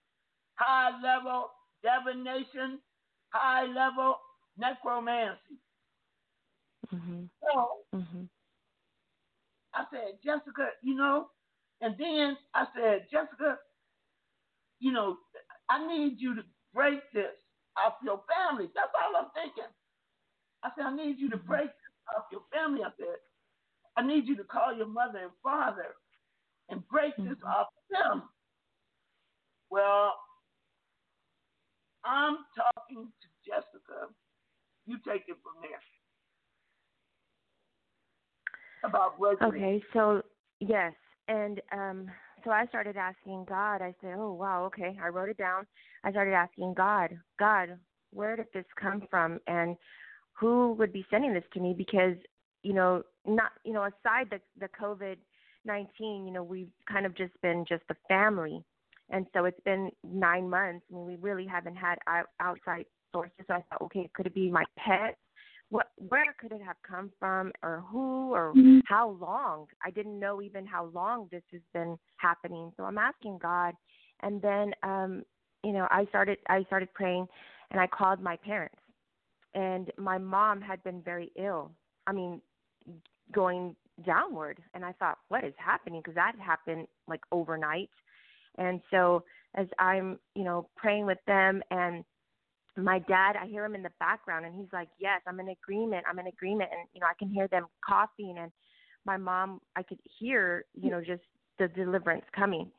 [0.56, 1.52] high level
[1.84, 2.80] divination,
[3.34, 4.16] high level
[4.58, 5.60] necromancy.
[6.94, 7.30] Mhm.
[7.42, 8.30] So Mhm.
[9.74, 11.30] I said, Jessica, you know,
[11.82, 13.60] and then I said, Jessica,
[14.80, 15.20] you know,
[15.68, 17.36] I need you to break this
[17.76, 18.72] off your family.
[18.74, 19.68] That's all I'm thinking.
[20.64, 21.72] I said, I need you to break
[22.12, 22.84] this off your family.
[22.84, 23.18] up there.
[23.98, 25.96] I need you to call your mother and father
[26.70, 27.50] and break this Mhm.
[27.50, 28.30] off them.
[29.70, 30.20] Well,
[32.04, 34.14] I'm talking to Jessica.
[34.86, 35.82] You take it from there.
[38.84, 39.48] About breaking.
[39.48, 40.24] Okay, so
[40.60, 40.96] yes,
[41.28, 42.12] and um,
[42.44, 43.82] so I started asking God.
[43.82, 45.68] I said, "Oh wow, okay." I wrote it down.
[46.04, 49.78] I started asking God, God, where did this come from, and
[50.34, 51.74] who would be sending this to me?
[51.78, 52.16] Because
[52.64, 55.18] you know, not you know, aside the the COVID
[55.66, 58.64] nineteen, you know, we've kind of just been just the family,
[59.10, 60.86] and so it's been nine months.
[60.92, 63.34] I mean, we really haven't had out, outside sources.
[63.48, 65.18] So I thought, okay, could it be my pet?
[65.70, 68.54] What, where could it have come from, or who, or
[68.86, 69.68] how long?
[69.86, 72.74] I didn't know even how long this has been happening.
[72.76, 73.74] So I'm asking God,
[74.22, 75.24] and then um,
[75.64, 77.26] you know, I started I started praying,
[77.72, 78.76] and I called my parents,
[79.54, 81.72] and my mom had been very ill.
[82.08, 82.42] I mean,
[83.32, 83.76] going
[84.06, 86.02] downward, and I thought, what is happening?
[86.02, 87.90] Because that happened like overnight,
[88.58, 89.24] and so
[89.56, 92.04] as I'm you know praying with them and
[92.78, 96.06] my dad i hear him in the background and he's like yes i'm in agreement
[96.10, 98.52] i'm in agreement and you know i can hear them coughing and
[99.06, 101.24] my mom i could hear you know just
[101.60, 102.72] the deliverance coming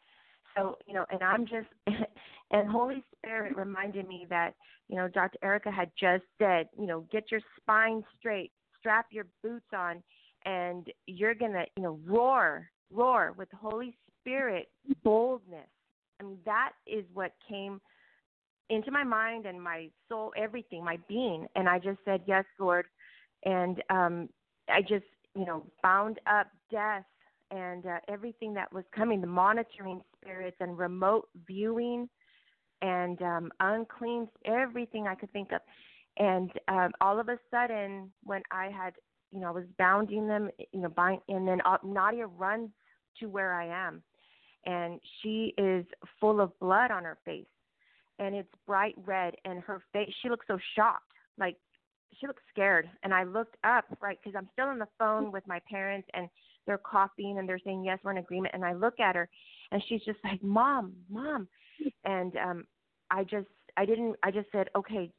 [0.56, 1.68] so you know and i'm just
[2.52, 4.54] and holy spirit reminded me that
[4.88, 9.26] you know dr erica had just said you know get your spine straight strap your
[9.42, 10.02] boots on
[10.44, 14.68] and you're going to you know roar roar with holy spirit
[15.02, 15.68] boldness
[16.20, 17.80] i mean that is what came
[18.72, 21.46] into my mind and my soul, everything, my being.
[21.54, 22.86] And I just said, Yes, Lord.
[23.44, 24.28] And um,
[24.68, 27.04] I just, you know, bound up death
[27.50, 32.08] and uh, everything that was coming the monitoring spirits and remote viewing
[32.82, 35.60] and um, unclean, everything I could think of.
[36.18, 38.94] And um, all of a sudden, when I had,
[39.32, 42.68] you know, I was bounding them, you know, bind, and then uh, Nadia runs
[43.20, 44.02] to where I am.
[44.66, 45.86] And she is
[46.20, 47.46] full of blood on her face
[48.18, 51.56] and it's bright red and her face she looks so shocked like
[52.18, 55.46] she looks scared and i looked up right because i'm still on the phone with
[55.46, 56.28] my parents and
[56.66, 59.28] they're coughing and they're saying yes we're in agreement and i look at her
[59.70, 61.48] and she's just like mom mom
[62.04, 62.64] and um
[63.12, 63.46] i just
[63.76, 65.10] i didn't i just said okay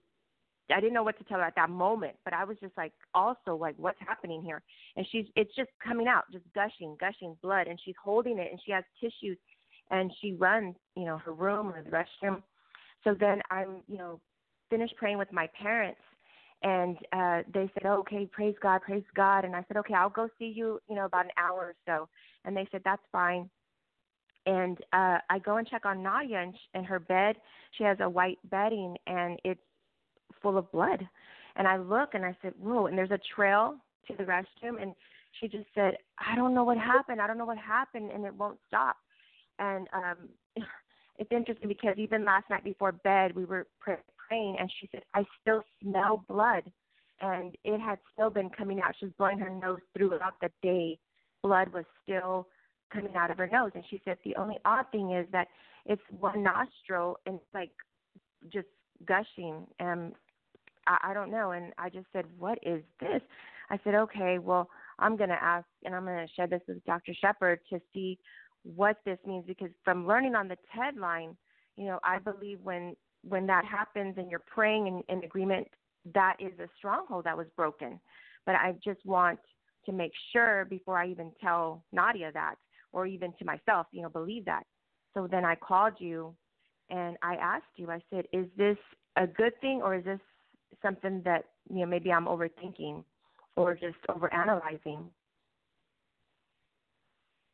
[0.73, 2.93] i didn't know what to tell her at that moment but i was just like
[3.13, 4.61] also like what's happening here
[4.97, 8.59] and she's it's just coming out just gushing gushing blood and she's holding it and
[8.65, 9.37] she has tissues
[9.91, 12.41] and she runs you know her room or the restroom
[13.03, 14.19] so then I'm, you know,
[14.69, 15.99] finished praying with my parents
[16.63, 20.09] and uh they said, oh, "Okay, praise God, praise God." And I said, "Okay, I'll
[20.09, 22.07] go see you, you know, about an hour or so."
[22.45, 23.49] And they said, "That's fine."
[24.45, 27.35] And uh I go and check on Nadia and, sh- her bed.
[27.77, 29.61] She has a white bedding and it's
[30.41, 31.07] full of blood.
[31.55, 33.75] And I look and I said, "Whoa!" And there's a trail
[34.07, 34.81] to the restroom.
[34.81, 34.93] And
[35.39, 37.21] she just said, "I don't know what happened.
[37.21, 38.97] I don't know what happened, and it won't stop."
[39.59, 40.29] And um
[41.17, 45.03] it's interesting because even last night before bed we were pray- praying and she said
[45.13, 46.63] i still smell blood
[47.21, 50.97] and it had still been coming out she was blowing her nose throughout the day
[51.41, 52.47] blood was still
[52.93, 53.71] coming out of her nose.
[53.75, 55.47] And she said the only odd thing is that
[55.85, 57.71] it's one nostril and it's like
[58.51, 58.67] just
[59.05, 59.65] gushing.
[59.79, 60.13] And
[60.87, 61.51] I, I don't know.
[61.51, 63.21] And i just said what is this?
[63.69, 64.69] I said okay well
[64.99, 68.19] i'm going to ask and i'm going to share this with dr shepherd to see
[68.63, 69.45] what this means.
[69.47, 71.35] Because from learning on the TED line,
[71.75, 72.95] you know, I believe when
[73.27, 75.67] when that happens and you're praying in, in agreement,
[76.13, 77.99] that is a stronghold that was broken.
[78.45, 79.39] But I just want
[79.85, 82.55] to make sure before I even tell Nadia that,
[82.93, 84.63] or even to myself, you know, believe that.
[85.13, 86.33] So then I called you
[86.89, 88.77] and I asked you, I said, is this
[89.17, 90.19] a good thing or is this
[90.81, 93.03] something that, you know, maybe I'm overthinking
[93.55, 95.05] or just overanalyzing?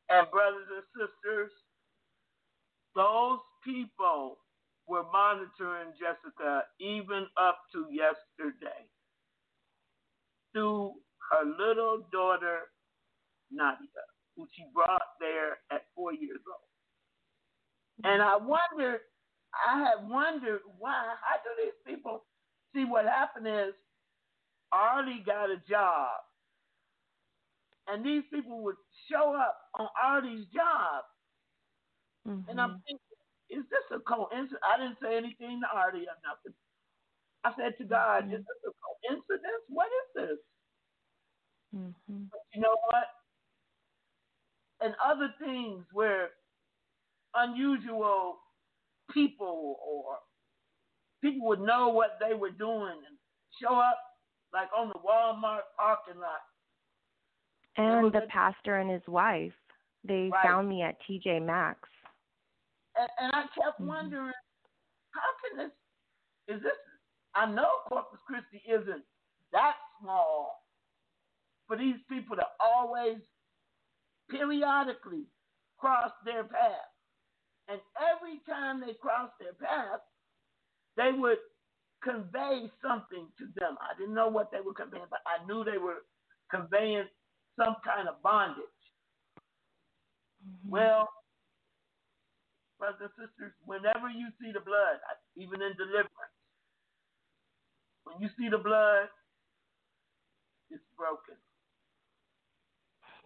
[0.09, 1.51] And brothers and sisters,
[2.95, 4.37] those people
[4.87, 8.87] were monitoring Jessica even up to yesterday
[10.51, 10.93] through
[11.31, 12.71] her little daughter,
[13.51, 13.85] Nadia,
[14.39, 18.07] who she brought there at four years old.
[18.07, 19.01] And I wondered,
[19.51, 22.23] I have wondered why, how do these people
[22.73, 23.75] see what happened is
[24.71, 26.15] Arlie got a job
[27.89, 28.75] and these people would
[29.11, 31.03] show up on Artie's job.
[32.27, 32.49] Mm-hmm.
[32.49, 33.19] And I'm thinking,
[33.49, 34.61] is this a coincidence?
[34.63, 36.53] I didn't say anything to Artie or nothing.
[37.43, 38.39] I said to God, Mhm.
[38.39, 39.63] is this a coincidence?
[39.67, 40.39] What is this?
[41.75, 42.23] mm-hmm.
[42.31, 43.07] But you know what?
[44.81, 46.29] And other things where
[47.35, 48.37] unusual
[49.11, 50.17] people or
[51.21, 53.17] people would know what they were doing and
[53.61, 53.97] show up
[54.53, 56.39] like on the Walmart parking lot.
[57.77, 59.53] And the a- pastor and his wife,
[60.03, 60.43] they Right.
[60.43, 61.87] found me at TJ Maxx.
[62.95, 63.87] And, and I kept Mhm.
[63.87, 64.33] wondering,
[65.11, 65.71] how can this?
[66.47, 66.73] Is this?
[67.35, 69.05] I know Corpus Christi isn't
[69.51, 70.65] that small
[71.67, 73.21] for these people to always
[74.29, 75.25] periodically
[75.79, 76.89] cross their path.
[77.69, 80.01] And every time they crossed their path,
[80.97, 81.39] they would
[82.03, 83.77] convey something to them.
[83.81, 86.05] I didn't know what they were conveying, but I knew they were
[86.51, 87.05] conveying
[87.59, 88.65] some kind of bondage.
[90.45, 90.69] Mhm.
[90.69, 91.09] Well,
[92.79, 94.99] brothers and sisters, whenever you see the blood,
[95.35, 96.35] even in deliverance,
[98.03, 99.09] when you see the blood,
[100.69, 101.37] it's broken.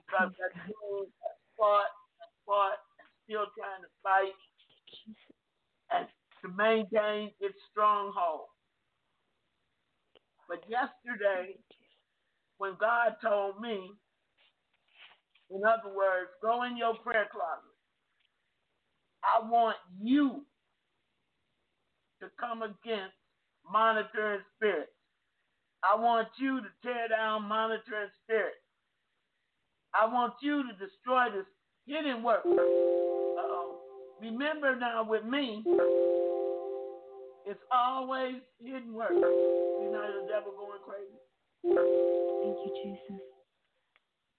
[0.08, 0.76] Praise that has
[1.58, 1.92] fought
[2.22, 4.38] and fought and still trying to fight
[5.92, 6.08] and
[6.44, 8.48] to maintain its stronghold.
[10.50, 11.58] But yesterday,
[12.58, 13.92] when God told me,
[15.52, 17.76] in other words, go in your prayer closet.
[19.24, 20.46] I want you
[22.22, 23.16] to come against
[23.72, 24.92] monitoring spirits.
[25.84, 28.63] I want you to tear down monitoring spirits.
[29.96, 31.46] I want you to destroy this
[31.86, 32.46] hidden work.
[32.46, 33.78] Uh-oh.
[34.22, 35.64] Remember now with me,
[37.46, 39.12] it's always hidden work.
[39.12, 41.20] You know the devil going crazy.
[41.64, 43.22] Thank you, Jesus.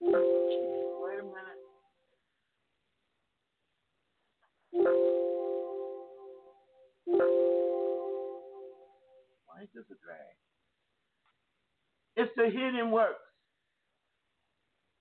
[0.00, 1.60] Wait a minute.
[9.46, 10.36] Why is this a drag?
[12.16, 13.23] It's the hidden works.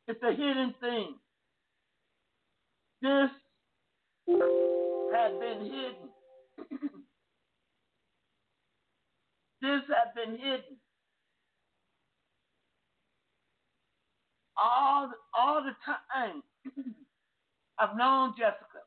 [0.08, 1.16] It's a hidden thing.
[3.02, 3.30] This
[5.10, 6.10] had been hidden.
[9.62, 10.78] this had been hidden.
[14.58, 16.44] all all the time
[17.80, 18.84] I've known Jessica.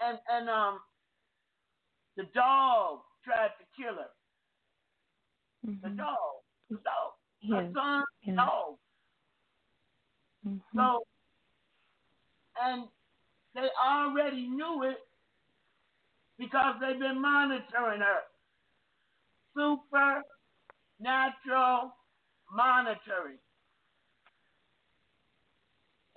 [0.00, 0.80] And and um
[2.16, 4.10] the dog tried to kill her.
[5.62, 5.96] The Mhm.
[5.96, 6.42] dog.
[6.70, 7.12] The dog.
[7.50, 8.36] Her son yes.
[8.36, 8.78] dog.
[10.46, 10.60] Mhm.
[10.74, 11.06] So
[12.62, 12.84] and
[13.54, 14.98] they already knew it
[16.38, 18.20] because they've been monitoring her.
[19.54, 20.24] Supernatural
[22.52, 23.38] monitoring.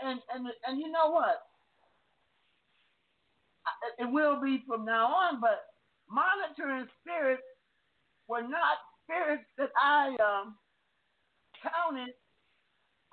[0.02, 1.42] And and and you know what?
[4.00, 5.66] It will be from now on, but
[6.10, 7.44] monitoring spirits
[8.28, 10.56] were not spirits that I um
[11.62, 12.14] counted.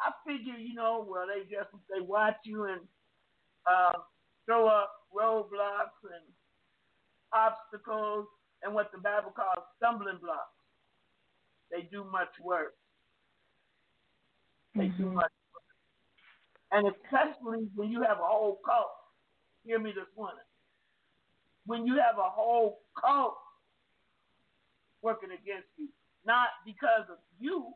[0.00, 2.80] I figure, you know, well they just they watch you and
[3.66, 4.02] um,
[4.46, 6.24] throw up roadblocks and
[7.32, 8.26] obstacles
[8.62, 10.50] and what the Bible calls stumbling blocks.
[11.70, 12.74] They do much worse.
[14.74, 15.14] They do Mhm.
[15.14, 15.64] much worse.
[16.72, 18.92] And especially when you have a whole cult.
[19.64, 20.44] Hear me this morning.
[21.66, 23.38] When you have a whole cult
[25.02, 25.88] working against you,
[26.24, 27.74] not because of you,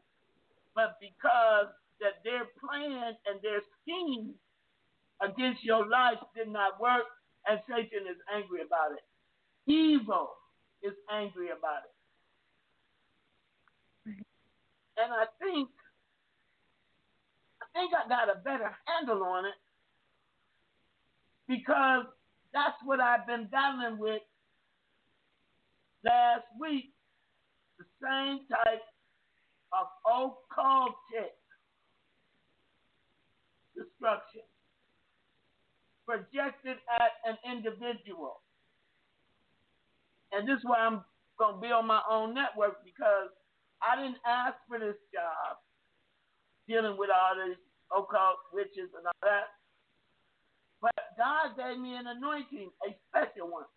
[0.74, 1.68] but because
[2.00, 4.34] that their plan and their scheme
[5.20, 7.04] against your life did not work,
[7.46, 9.04] and Satan is angry about it.
[9.70, 10.30] Evil
[10.82, 11.94] is angry about it.
[14.98, 15.68] And I think
[17.62, 19.54] I think I got a better handle on it
[21.46, 22.06] because
[22.52, 24.22] that's what I've been battling with
[26.04, 26.92] last week.
[27.78, 28.82] The same type
[29.72, 31.37] of occultic
[33.78, 34.42] destruction
[36.08, 38.40] projected at an individual.
[40.32, 41.04] And this is why I'm
[41.38, 43.30] going to build my own network because
[43.84, 45.60] I didn't ask for this job
[46.66, 47.60] dealing with all these
[47.92, 49.52] occult witches and all that.
[50.80, 53.68] But God gave me an anointing, a special one.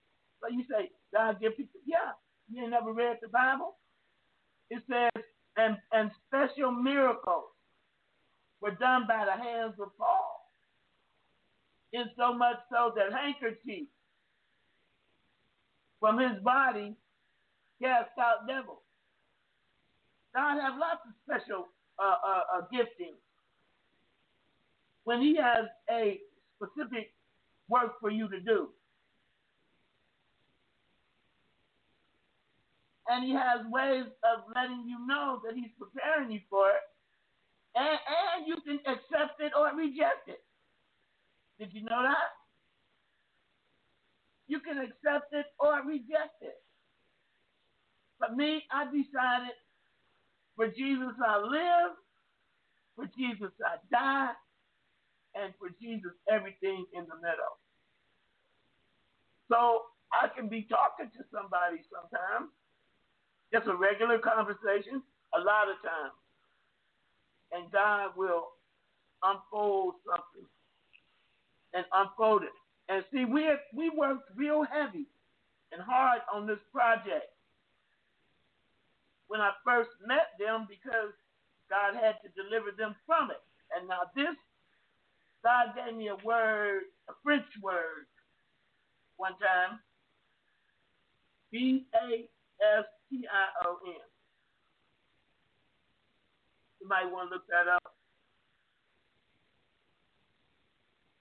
[0.42, 2.16] So you say, God give people, yeah,
[2.50, 3.78] you ain't never read the Bible?
[4.70, 5.24] It says,
[5.58, 7.52] and, and special miracles
[8.62, 10.50] were done by the hands of Paul.
[11.94, 13.92] In so much so that handkerchiefs
[16.00, 16.96] from his body
[17.82, 18.80] cast out devils.
[20.34, 21.68] God have lots of special
[22.00, 23.20] uh, uh, uh, giftings.
[25.04, 26.20] When He has a
[26.56, 27.12] specific
[27.68, 28.70] work for you to do,
[33.10, 36.91] and He has ways of letting you know that He's preparing you for it,
[37.76, 40.42] and, and you can accept it or reject it.
[41.60, 42.32] Did you know that?
[44.48, 46.58] You can accept it or reject it.
[48.20, 49.54] But me, I decided
[50.56, 51.94] For Jesus I live,
[52.96, 54.34] for Jesus I die,
[55.36, 57.56] and for Jesus everything in the middle.
[59.52, 62.52] So I can be talking to somebody sometimes,
[63.54, 65.04] just a regular conversation,
[65.36, 66.16] a lot of times,
[67.54, 68.50] and God will
[69.24, 70.50] unfold something
[71.74, 72.56] and unfold it.
[72.90, 75.08] And see, we have, we worked real heavy
[75.74, 77.28] and hard on this project
[79.28, 81.14] when I first met them because
[81.70, 83.42] God had to deliver them from it.
[83.78, 84.36] And now this,
[85.44, 88.08] God gave me a word, a French word,
[89.18, 89.80] one time.
[91.52, 92.30] B A
[92.80, 94.11] S T I O N.
[96.82, 97.94] You might want to look that up.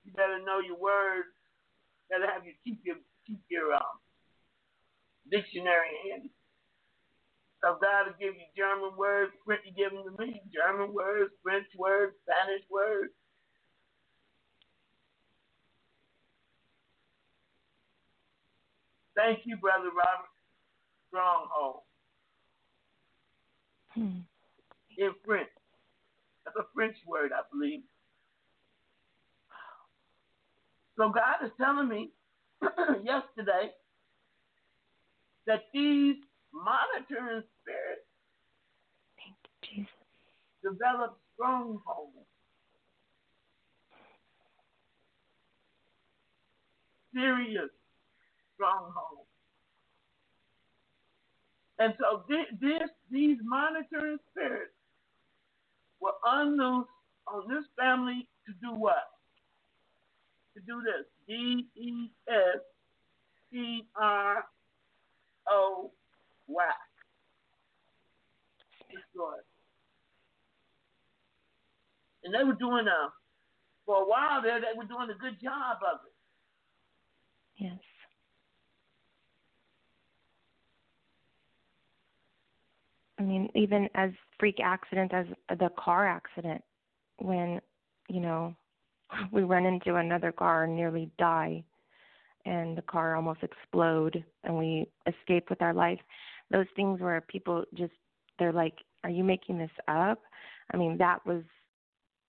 [0.05, 1.29] You better know your words.
[2.09, 2.97] Better have you keep your
[3.27, 4.01] keep your um,
[5.31, 6.31] dictionary handy.
[7.61, 11.31] So God will give you German words, French you give them to me, German words,
[11.43, 13.13] French words, Spanish words.
[19.15, 20.33] Thank you, Brother Robert.
[21.09, 21.83] Stronghold
[23.95, 24.30] Hmm.
[25.01, 25.51] In French.
[26.45, 27.83] That's a French word, I believe.
[30.99, 32.11] So God is telling me
[33.05, 33.73] yesterday
[35.47, 36.17] that these
[36.53, 38.09] monitoring spirits
[39.17, 39.93] Thank you, Jesus.
[40.65, 42.27] develop strongholds.
[47.15, 47.71] Serious
[48.55, 49.29] strongholds.
[51.79, 54.75] And so thi- this, these monitoring spirits
[56.01, 56.87] will unloose
[57.27, 59.11] on this family to do what?
[60.57, 61.07] To do this.
[61.29, 62.61] D E S
[63.53, 64.45] T R
[65.49, 65.91] O
[66.49, 66.65] Y.
[68.91, 69.35] Destroy.
[72.25, 73.13] And they were doing a,
[73.87, 77.65] for a while there, they were doing a good job of it.
[77.65, 77.79] Yes.
[83.19, 84.11] I mean, even as
[84.41, 85.27] freak accident as
[85.59, 86.63] the car accident,
[87.19, 87.61] when
[88.09, 88.57] you know
[89.33, 91.63] we run into another car and nearly die,
[92.47, 96.01] and the car almost explode, and we escape with our life.
[96.51, 97.93] Those things where people just
[98.39, 98.75] they're like,
[99.05, 100.21] "Are you making this up?"
[100.73, 101.45] I mean, that was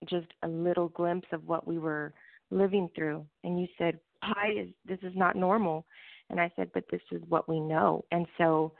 [0.10, 2.14] just a little glimpse of what we were
[2.50, 3.26] living through.
[3.44, 5.86] And you said, "Why is this is not normal?"
[6.30, 8.74] And I said, "But this is what we know." And so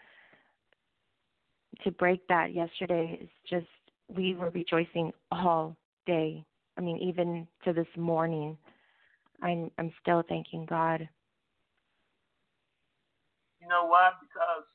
[1.84, 3.68] to break that yesterday is just
[4.16, 5.76] we were rejoicing all
[6.06, 6.44] day.
[6.78, 8.58] I mean, even to this morning,
[9.42, 11.08] I'm I'm still thanking God.
[13.62, 14.12] You know why?
[14.20, 14.66] Because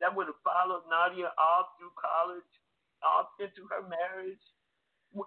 [0.00, 2.42] that would have followed Nadia all through college,
[3.02, 4.38] all into her marriage.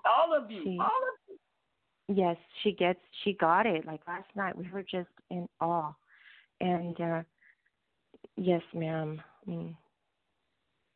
[0.06, 0.78] All of you, See.
[0.80, 2.16] all of you.
[2.16, 3.86] Yes, she gets she got it.
[3.86, 5.94] Like last night, we were just in awe.
[6.60, 7.24] And uh
[8.38, 9.22] yes, ma'am.
[9.46, 9.76] I mean,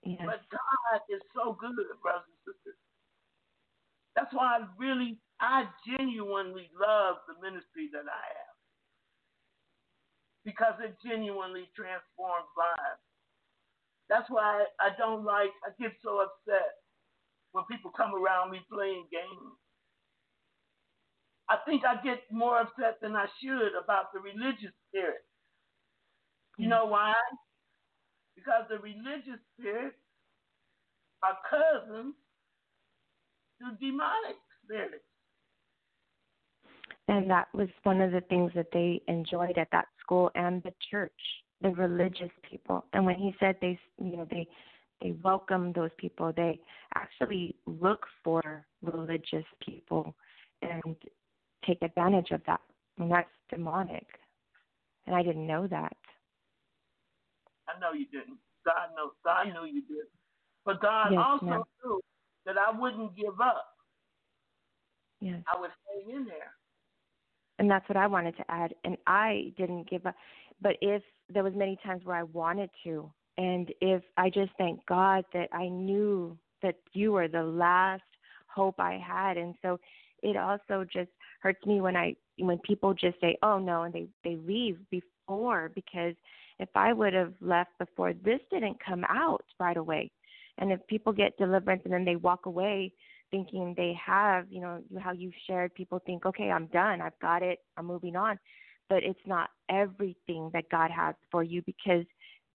[0.05, 0.21] yes.
[0.25, 2.79] But God is so good, brothers and sisters.
[4.15, 8.55] That's why I really, I genuinely love the ministry that I have.
[10.45, 13.01] Because it genuinely transforms lives.
[14.07, 16.77] That's why I don't like, I get so upset
[17.51, 19.57] when people come around me playing games.
[21.49, 25.25] I think I get more upset than I should about the religious spirit.
[26.57, 27.13] You know why?
[28.35, 29.95] Because the religious spirits
[31.23, 32.13] are cousins
[33.59, 35.03] to demonic spirits.
[37.07, 40.73] And that was one of the things that they enjoyed at that school and the
[40.89, 41.11] church,
[41.61, 42.85] the religious people.
[42.93, 44.47] And when he said they, you know, they
[45.01, 46.59] they welcome those people, they
[46.95, 50.15] actually look for religious people
[50.61, 50.95] and
[51.65, 52.61] take advantage of that.
[52.97, 54.07] And that's demonic.
[55.05, 55.95] And I didn't know that.
[57.75, 58.37] I know you didn't.
[58.65, 59.11] God knows.
[59.23, 60.09] God knew you didn't.
[60.65, 61.63] But God Yes, also ma'am.
[61.83, 62.01] knew
[62.45, 63.65] that I wouldn't give up.
[65.21, 65.41] Yes.
[65.53, 66.53] I would hang in there.
[67.59, 68.73] and that's what I wanted to add.
[68.83, 70.15] And I didn't give up,
[70.61, 71.01] but if
[71.33, 75.49] there was many times where I wanted to, and if I just thank God that
[75.53, 78.03] I knew that you were the last
[78.47, 79.79] hope I had, and so
[80.21, 81.09] it also just
[81.41, 85.71] hurts me when I when people just say, "Oh no," and they they leave before
[85.73, 86.15] because
[86.59, 90.11] if I would have left before this didn't come out right away,
[90.57, 92.93] and if people get deliverance and then they walk away
[93.31, 97.41] thinking they have, you know, how you've shared, people think, okay, I'm done, I've got
[97.41, 98.39] it, I'm moving on.
[98.87, 102.05] But it's not everything that God has for you because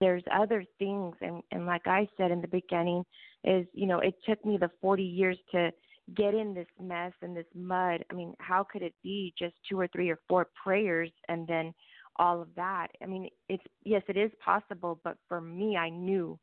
[0.01, 1.17] there's other things.
[1.21, 3.05] And, and like I said in the beginning,
[3.45, 5.71] is you know it took me the 40 years to
[6.15, 9.79] get in this mess and this mud i mean how could it be just two
[9.79, 11.73] or three or four prayers and then
[12.21, 12.89] all of that.
[13.03, 16.39] I mean it's yes it is possible but for me i knew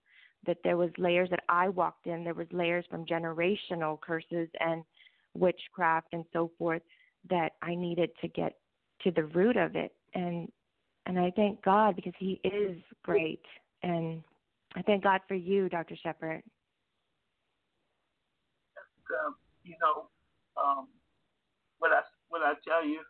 [0.46, 2.24] that there was layers that i walked in.
[2.24, 4.84] There was layers from generational curses and
[5.36, 6.82] witchcraft and so forth
[7.30, 8.54] that i needed to get
[9.04, 9.94] to the root of it.
[10.14, 10.52] And
[11.06, 13.46] and i thank god because he is great.
[13.84, 14.24] And
[14.76, 16.44] i thank god for you dr shepherd
[19.26, 20.08] um, you know,
[20.62, 20.88] um,
[21.80, 23.02] what I what I tell you,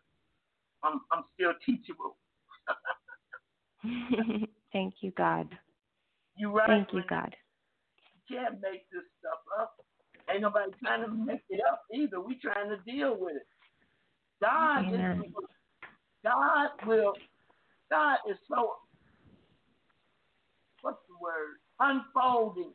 [0.82, 2.16] I'm I'm still teachable.
[4.72, 5.48] thank you god
[6.36, 6.66] You right.
[6.66, 7.34] thank you god
[8.28, 9.74] You can't make this stuff up.
[10.30, 12.20] Ain't nobody trying to make it up either.
[12.20, 13.46] We trying to deal with it.
[14.42, 15.22] God Amen.
[15.24, 15.32] is
[16.24, 17.14] God will
[17.90, 18.72] God is so
[20.82, 21.56] what's the word?
[21.80, 22.72] Unfolding.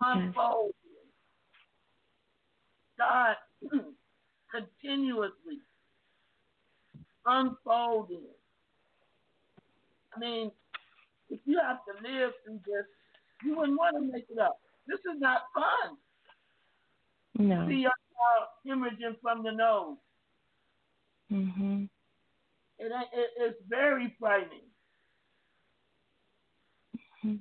[0.00, 0.72] Unfolding.
[2.98, 3.36] God
[4.50, 5.60] continuously
[7.26, 8.26] unfolding.
[10.18, 10.50] I mean,
[11.30, 12.84] if you have to live through this,
[13.44, 14.58] you wouldn't want to make it up.
[14.88, 15.96] This is not fun.
[17.38, 19.96] no See your child hemorrhaging from the nose.
[21.30, 21.88] mhm
[22.80, 24.66] It, it it's very frightening.
[27.24, 27.40] Mhm.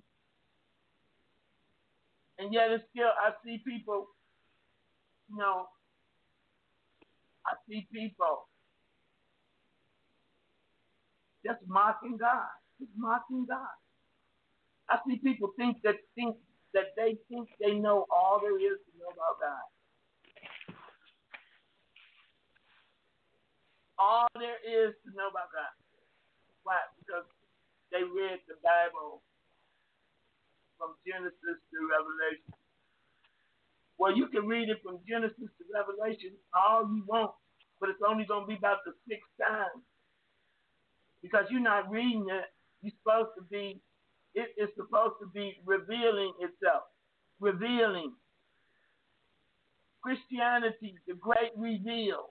[2.38, 4.08] And yet, it's still I see people.
[5.30, 5.68] You know,
[7.48, 8.48] I see people
[11.46, 12.48] just mocking God,
[12.80, 13.78] just mocking God.
[14.90, 16.38] I see people think that think
[16.74, 19.68] that they think they know all there is to know about God.
[24.00, 25.74] All there is to know about God.
[26.64, 26.80] Why?
[27.02, 27.26] Because
[27.92, 29.24] they read the Bible
[30.78, 32.54] from Genesis to Revelation.
[33.98, 37.32] Well, you can read it from Genesis to Revelation all you want,
[37.82, 39.82] but it's only going to be about the sixth time
[41.22, 42.46] because you're not reading it.
[42.82, 43.82] You're supposed to be.
[44.36, 46.84] It's supposed to be revealing itself,
[47.40, 48.14] revealing.
[50.02, 52.30] Christianity, the great reveal.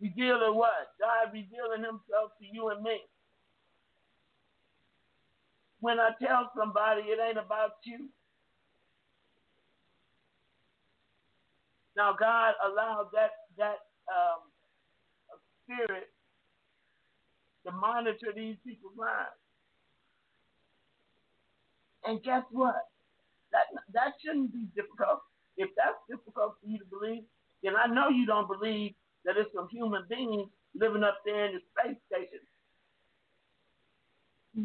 [0.00, 0.96] Revealing what?
[0.98, 3.00] God revealing Himself to you and me.
[5.80, 8.08] When I tell somebody it ain't about you,
[11.96, 14.44] Now God allowed that that um,
[15.64, 16.12] spirit
[17.66, 19.36] to monitor these people's lives.
[22.06, 22.88] And guess what?
[23.52, 25.20] That that shouldn't be difficult.
[25.56, 27.24] If that's difficult for you to believe,
[27.62, 28.94] then I know you don't believe
[29.24, 32.44] that it's some human beings living up there in the space station.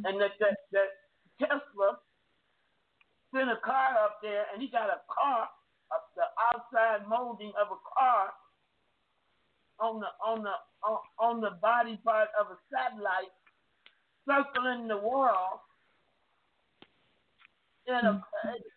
[0.06, 0.90] And that that, that
[1.40, 1.98] Tesla
[3.34, 5.50] sent a car up there and he got a car
[5.92, 8.32] uh, the outside molding of a car
[9.82, 10.54] on the on the
[10.88, 13.34] on, on the body part of a satellite
[14.28, 15.60] circling the world
[17.88, 18.24] in a,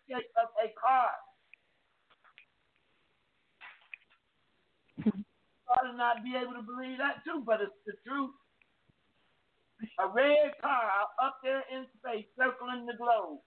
[0.09, 1.11] shape of a car.
[5.69, 8.31] ought to not be able to believe that too, but it's the truth.
[9.99, 10.89] A red car
[11.23, 13.39] up there in space circling the globe.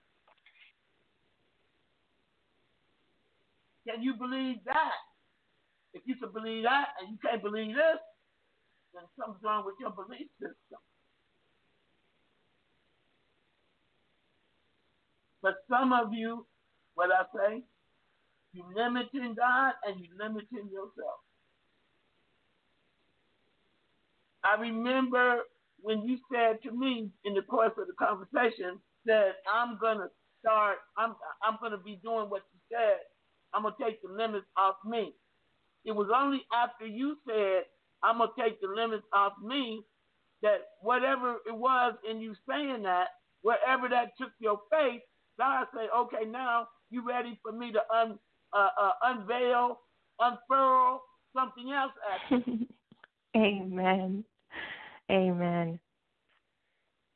[3.88, 5.07] Can you believe that?
[5.94, 8.00] If you can believe that and you can't believe this,
[8.94, 10.80] then something's wrong with your belief system.
[15.42, 16.46] But some of you,
[16.94, 17.62] what I say,
[18.52, 21.20] you're limiting God and you're limiting yourself.
[24.44, 25.42] I remember
[25.80, 30.08] when you said to me in the course of the conversation that I'm gonna
[30.40, 32.98] start I'm I'm gonna be doing what you said.
[33.54, 35.14] I'm gonna take the limits off me.
[35.84, 37.64] It was only after you said
[38.02, 39.82] I'm gonna take the limits off me
[40.42, 43.08] that whatever it was in you saying that,
[43.42, 45.00] wherever that took your faith,
[45.38, 48.18] God say, okay, now you ready for me to un,
[48.52, 49.80] uh, uh, unveil,
[50.20, 51.02] unfurl
[51.34, 52.66] something else at you.
[53.36, 54.24] Amen.
[55.10, 55.78] Amen.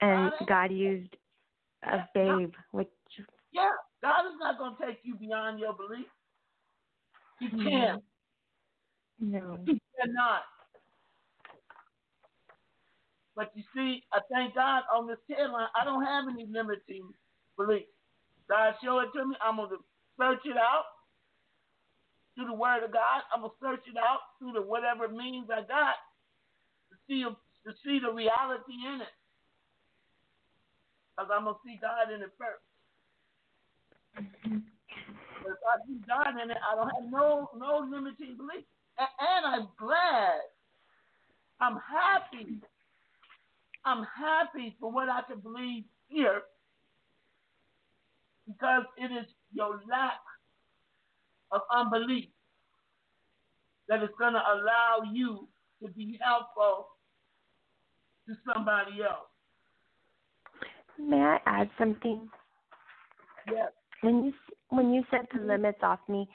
[0.01, 0.49] And it?
[0.49, 1.17] God used
[1.85, 2.89] a babe, which
[3.53, 3.71] Yeah,
[4.03, 6.07] God is not going to take you beyond your belief.
[7.41, 8.03] He can't.
[9.23, 9.59] No.
[9.67, 10.43] He cannot.
[13.37, 17.09] But you see, I thank God on this TED line, I don't have any limiting
[17.57, 17.87] beliefs.
[18.49, 19.37] God show it to me.
[19.41, 19.79] I'm going to
[20.19, 20.85] search it out
[22.35, 23.23] through the Word of God.
[23.33, 25.97] I'm going to search it out through the whatever means I got
[26.91, 29.15] to see to see the reality in it.
[31.15, 32.67] Because I'm going to see God in it first.
[34.19, 34.59] Mm-hmm.
[35.47, 38.67] If I see God in it, I don't have no no limiting belief.
[39.21, 40.41] And, I'm glad.
[41.61, 42.61] I'm happy.
[43.85, 46.43] I'm happy for what I can believe here
[48.47, 50.21] because it is your lack
[51.51, 52.29] of unbelief
[53.89, 55.49] that is going to allow you
[55.83, 56.89] to be helpful
[58.27, 59.29] to somebody else.
[60.99, 62.29] May I add something?
[63.51, 63.71] Yes.
[64.03, 64.33] When you
[64.69, 66.29] when you said the limits off me,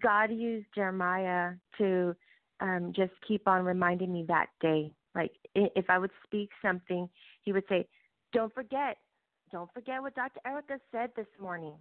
[0.00, 2.14] God used Jeremiah to
[2.60, 4.92] um, just keep on reminding me that day.
[5.14, 7.08] Like if I would speak something,
[7.42, 7.86] He would say,
[8.32, 8.98] "Don't forget,
[9.50, 10.40] don't forget what Dr.
[10.46, 11.74] Erica said this morning.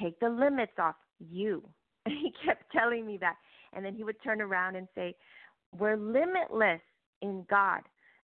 [0.00, 1.68] Take the limits off you."
[2.06, 3.34] And he kept telling me that,
[3.72, 5.16] and then he would turn around and say,
[5.76, 6.80] "We're limitless
[7.20, 7.80] in God,"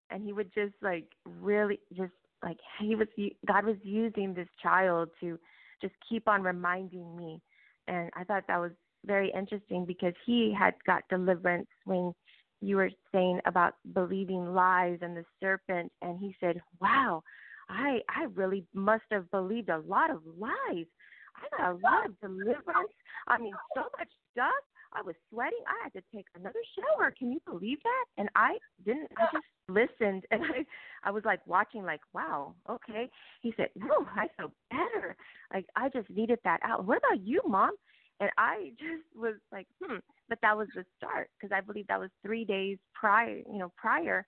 [0.09, 2.13] and he would just like really just
[2.45, 3.09] like he was
[3.47, 5.37] God was using this child to
[5.81, 7.43] just keep on reminding me.
[7.89, 8.71] And I thought that was
[9.05, 12.13] very interesting because he had got deliverance when
[12.61, 17.23] you were saying about believing lies and the serpent and he said, Wow,
[17.69, 20.87] I I really must have believed a lot of lies.
[21.35, 22.93] I got a lot of deliverance.
[23.27, 24.51] I mean so much stuff.
[24.95, 25.65] I was sweating.
[25.67, 27.13] I had to take another shower.
[27.19, 28.05] Can you believe that?
[28.19, 30.65] And I didn't I just listened and I
[31.05, 33.11] I was like watching like, Wow, okay.
[33.41, 35.17] He said, No, I feel better.
[35.53, 36.85] Like I just needed that out.
[36.85, 37.73] What about you, mom?
[38.21, 39.97] And I just was like, hmm.
[40.29, 43.71] But that was the start because I believe that was three days prior, you know,
[43.77, 44.25] prior,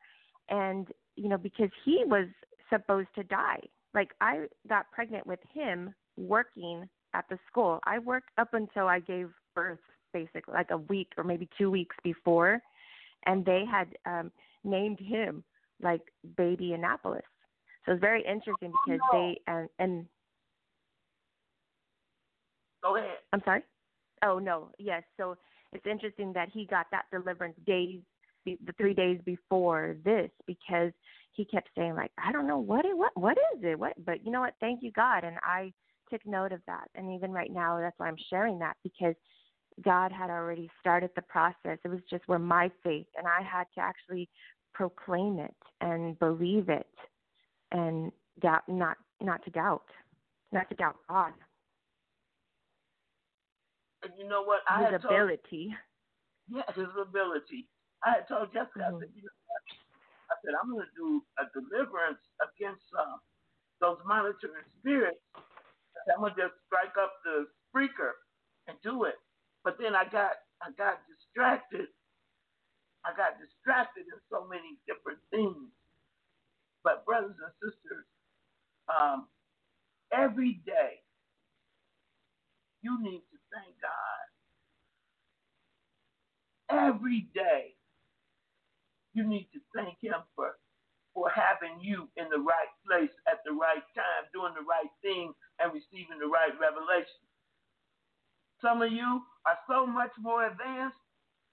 [0.50, 2.26] and you know because he was
[2.68, 3.60] supposed to die.
[3.94, 7.80] Like I got pregnant with him working at the school.
[7.86, 9.78] I worked up until I gave birth,
[10.12, 12.60] basically, like a week or maybe two weeks before,
[13.24, 14.30] and they had um
[14.62, 15.42] named him
[15.82, 16.02] like
[16.36, 17.22] Baby Annapolis.
[17.86, 19.18] So it's very interesting because no.
[19.18, 20.06] they and and
[22.82, 23.16] Go ahead.
[23.32, 23.62] I'm sorry.
[24.22, 25.02] Oh no, yes.
[25.16, 25.36] So
[25.72, 28.00] it's interesting that he got that deliverance days,
[28.44, 30.92] the three days before this, because
[31.32, 34.24] he kept saying like, I don't know what it, what what is it, what, but
[34.24, 34.54] you know what?
[34.60, 35.72] Thank you God, and I
[36.10, 39.14] took note of that, and even right now, that's why I'm sharing that because
[39.82, 41.78] God had already started the process.
[41.84, 44.28] It was just where my faith, and I had to actually
[44.72, 46.86] proclaim it and believe it,
[47.72, 49.86] and doubt not not to doubt,
[50.52, 51.32] not to doubt God,
[54.04, 54.60] And you know what?
[54.68, 55.12] I His had told
[56.48, 57.68] yeah, his ability.
[58.04, 59.00] I had told Jessica, I Mhm.
[59.00, 59.62] said, you know what?
[60.30, 63.18] I said, I'm gonna do a deliverance against uh,
[63.80, 65.20] those monitoring spirits.
[66.08, 68.16] I I'm gonna just strike up the speaker
[68.68, 69.16] and do it.
[69.64, 70.32] But then I got
[70.62, 71.88] I got distracted.
[73.04, 75.70] I got distracted in so many different things.
[76.84, 78.06] But brothers and sisters,
[78.88, 79.28] um,
[80.12, 81.02] every day
[82.82, 84.26] you need to thank God.
[86.90, 87.74] Every day
[89.14, 90.58] you need to thank Him for
[91.14, 95.30] for having you in the right place at the right time, doing the right thing,
[95.62, 97.22] and receiving the right revelation.
[98.58, 100.98] Some of you are so much more advanced,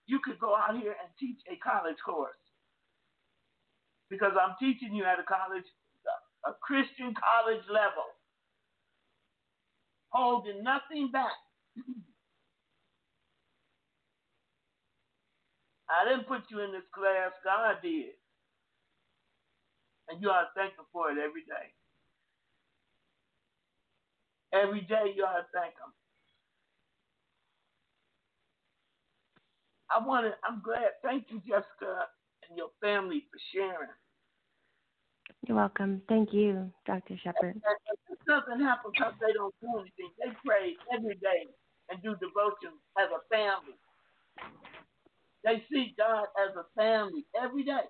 [0.07, 2.41] you could go out here and teach a college course.
[4.09, 5.69] Because I'm teaching you at a college,
[6.45, 8.09] a Christian college level,
[10.09, 11.37] holding nothing back.
[15.89, 18.15] I didn't put you in this class, God did.
[20.09, 21.73] And you are thankful for it every day.
[24.53, 25.93] Every day you ought to thank Him.
[29.91, 30.97] I want to, I'm glad.
[31.03, 32.07] Thank you, Jessica,
[32.49, 33.91] and your family for sharing.
[35.47, 36.01] You're welcome.
[36.07, 37.17] Thank you, Dr.
[37.23, 37.55] Shepherd.
[37.55, 40.11] And, and this doesn't happen because they don't do anything.
[40.19, 41.49] They pray every day
[41.89, 43.75] and do devotion as a family.
[45.43, 47.89] They see God as a family every day.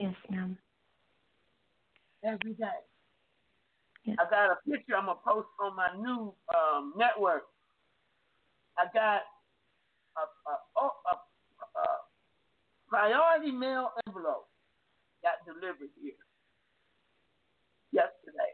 [0.00, 0.58] Yes, ma'am.
[2.24, 2.80] Every day.
[4.04, 4.16] Yes.
[4.18, 7.44] I got a picture I'm gonna post on my new um, network.
[8.76, 9.22] I got
[10.16, 11.86] a, a, a, a, a
[12.88, 14.48] priority mail envelope
[15.22, 16.14] got delivered here
[17.92, 18.52] yesterday,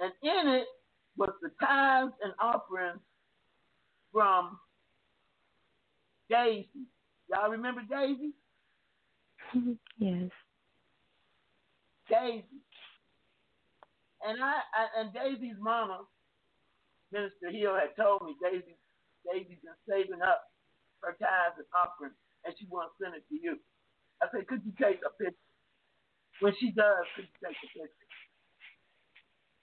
[0.00, 0.66] and in it
[1.16, 3.00] was the tithes and offerings
[4.12, 4.58] from
[6.28, 6.86] Daisy.
[7.30, 8.32] Y'all remember Daisy?
[9.98, 10.30] yes.
[12.08, 12.44] Daisy.
[14.26, 16.00] And I, I and Daisy's mama,
[17.12, 18.76] Minister Hill, had told me Daisy
[19.26, 20.50] Daisy's been saving up
[21.02, 23.58] her tithes and offerings and she wants to send it to you.
[24.22, 25.51] I said, Could you take a picture?
[26.42, 27.06] When she does?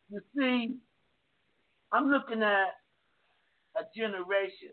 [0.10, 0.78] You see,
[1.92, 2.70] I'm looking at
[3.76, 4.72] a generation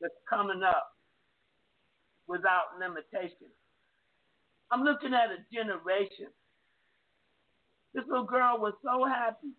[0.00, 0.92] that's coming up
[2.28, 3.48] without limitation.
[4.70, 6.28] I'm looking at a generation.
[7.92, 9.54] This little girl was so happy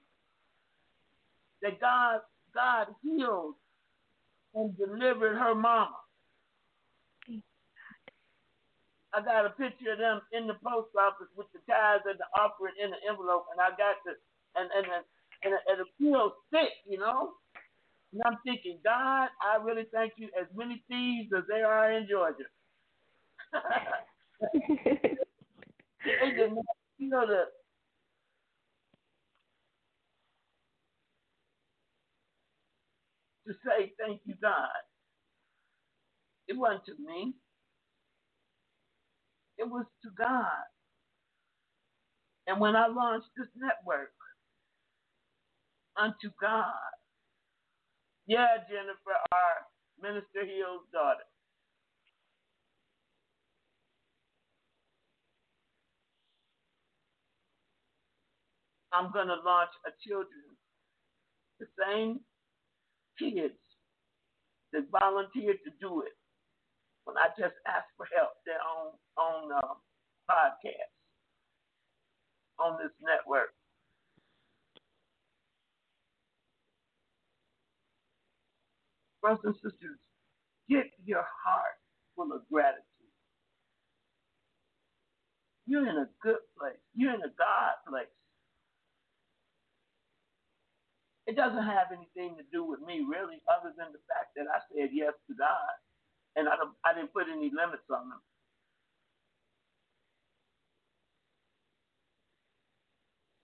[1.61, 2.21] that God
[2.55, 3.55] God healed
[4.55, 5.97] and delivered her mama.
[9.14, 12.30] I got a picture of them in the post office with the tithes and the
[12.39, 14.14] offering in the envelope, and I got the
[14.55, 15.05] and and and,
[15.43, 17.34] and, and it feels thick, you know.
[18.14, 20.30] And I'm thinking, God, I really thank you.
[20.39, 22.45] As many thieves as there are in Georgia,
[26.05, 26.66] they did not
[26.99, 27.45] feel the
[33.47, 34.70] to say thank you, God.
[36.47, 37.36] It wasn't to me.
[39.60, 40.66] It was to God.
[42.47, 44.12] And when I launched this network,
[45.97, 46.93] unto God.
[48.28, 49.55] Yeah, Jennifer, our
[50.01, 51.28] Minister Hill's daughter.
[58.93, 60.57] I'm going to launch a children,
[61.60, 62.22] the same
[63.20, 63.55] kids
[64.74, 66.14] that volunteered to do it
[67.10, 68.38] when I just asked for help.
[68.45, 69.78] They're on on um,
[70.30, 70.93] podcast
[72.62, 73.49] on this network.
[79.22, 79.99] Brothers and sisters,
[80.70, 81.76] get your heart
[82.16, 82.86] full of gratitude.
[85.66, 86.80] You're in a good place.
[86.95, 88.07] You're in a God place.
[91.28, 94.66] It doesn't have anything to do with me, really, other than the fact that I
[94.72, 95.74] said yes to God,
[96.39, 98.21] and I, I didn't put any limits on them.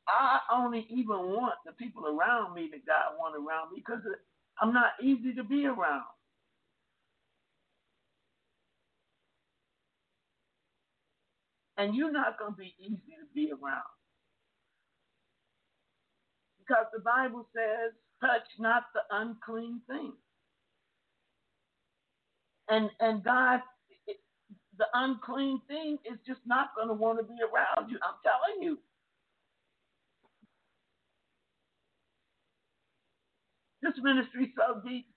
[0.07, 4.03] I only even want the people around me that God want around me because
[4.61, 6.05] I'm not easy to be around.
[11.77, 13.83] And you're not going to be easy to be around.
[16.59, 20.13] Because the Bible says, touch not the unclean thing.
[22.69, 23.61] And and God,
[24.07, 24.17] it,
[24.77, 27.97] the unclean thing is just not going to want to be around you.
[28.03, 28.79] I'm telling you.
[33.83, 35.07] This ministry is so deep.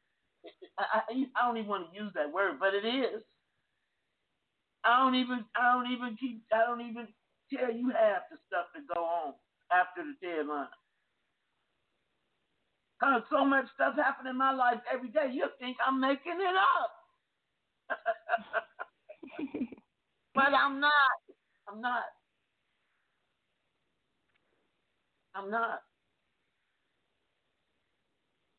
[0.78, 3.22] I, I, I don't even want to use that word, but it is.
[4.84, 7.08] I don't even I don't even keep I don't even
[7.52, 9.34] tell you half the stuff that go on
[9.72, 10.68] after the deadline.
[13.02, 15.30] Cause so much stuff happen in my life every day.
[15.32, 16.92] You think I'm making it up.
[20.34, 20.92] but I'm not.
[21.68, 22.02] I'm not.
[25.34, 25.80] I'm not.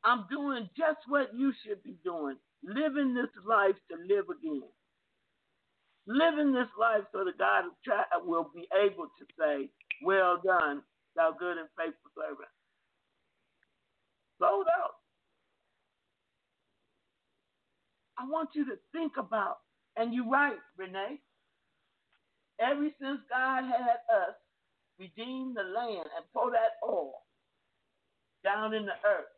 [0.04, 2.38] I'm doing just what you should be doing.
[2.64, 4.64] Living this life to live again.
[6.08, 7.66] Living this life so that God
[8.26, 9.70] will be able to say,
[10.04, 10.82] Well done,
[11.16, 12.50] thou good and faithful servant.
[14.40, 14.99] Sold out.
[18.20, 19.58] I want you to think about,
[19.96, 21.22] and you're right, Renee.
[22.60, 24.36] Ever since God had us
[25.00, 27.14] redeem the land and pour that oil
[28.44, 29.32] down in the earth,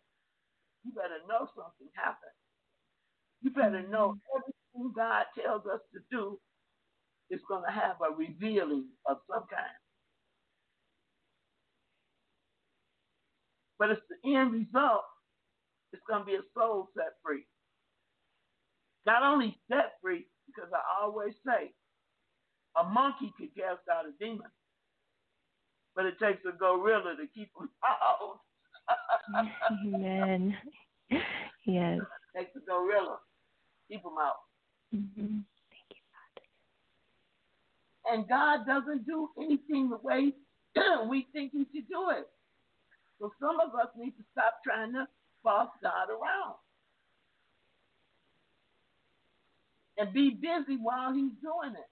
[0.84, 2.34] you better know something happened.
[3.44, 3.92] You better mm-hmm.
[3.92, 6.40] know everything God tells us to do
[7.30, 9.78] is going to have a revealing of some kind.
[13.78, 15.04] But it's the end result.
[15.94, 17.46] It's going to be a soul set free.
[19.06, 21.72] Not only set free, because I always say,
[22.80, 24.48] a monkey could cast out a demon,
[25.96, 28.40] but it takes a gorilla to keep him out.
[29.86, 30.56] Amen.
[31.66, 32.00] Yes.
[32.00, 33.18] It takes a gorilla,
[33.90, 34.42] keep him out.
[34.96, 35.40] Mm-hmm.
[35.72, 36.04] Thank you,
[38.06, 38.14] God.
[38.14, 40.34] And God doesn't do anything the way
[41.10, 42.28] we think He should do it.
[43.20, 45.08] So some of us need to stop trying to
[45.44, 46.56] boss God around.
[50.02, 51.90] And be busy while He's doing it.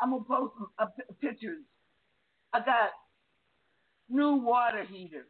[0.00, 0.86] I, am gonna post some uh,
[1.20, 1.62] pictures.
[2.52, 2.90] I got
[4.08, 5.26] new water heater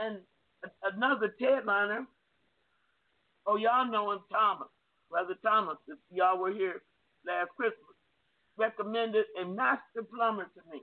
[0.00, 0.18] and
[0.84, 2.06] another Ted Liner.
[3.46, 4.68] Oh, y'all know him, Thomas,
[5.10, 5.78] Brother Thomas.
[5.88, 6.82] If y'all were here
[7.26, 7.96] last Christmas,
[8.56, 10.82] recommended a master plumber to me.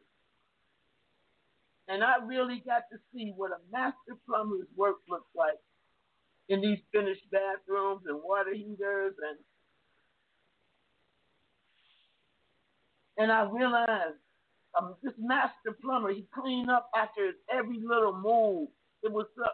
[1.87, 5.59] And I really got to see what a master plumber's work looks like
[6.49, 9.37] in these finished bathrooms and water heaters and
[13.17, 14.21] And I realized
[14.79, 18.69] um, this master plumber, he cleaned up after every little move.
[19.03, 19.45] It was so,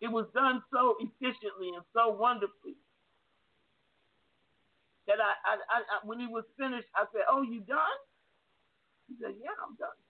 [0.00, 2.76] it was done so efficiently and so wonderfully
[5.06, 7.98] that I, I, I, I when he was finished, I said, "Oh, you done?"
[9.08, 10.03] He said, "Yeah, I'm done."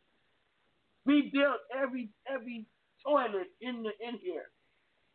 [1.07, 2.67] We built every every
[3.05, 4.51] toilet in the in here.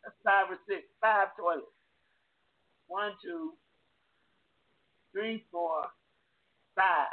[0.03, 1.65] That's five or six, five toilets.
[2.87, 3.53] One, two,
[5.11, 5.83] three, four,
[6.75, 7.07] five.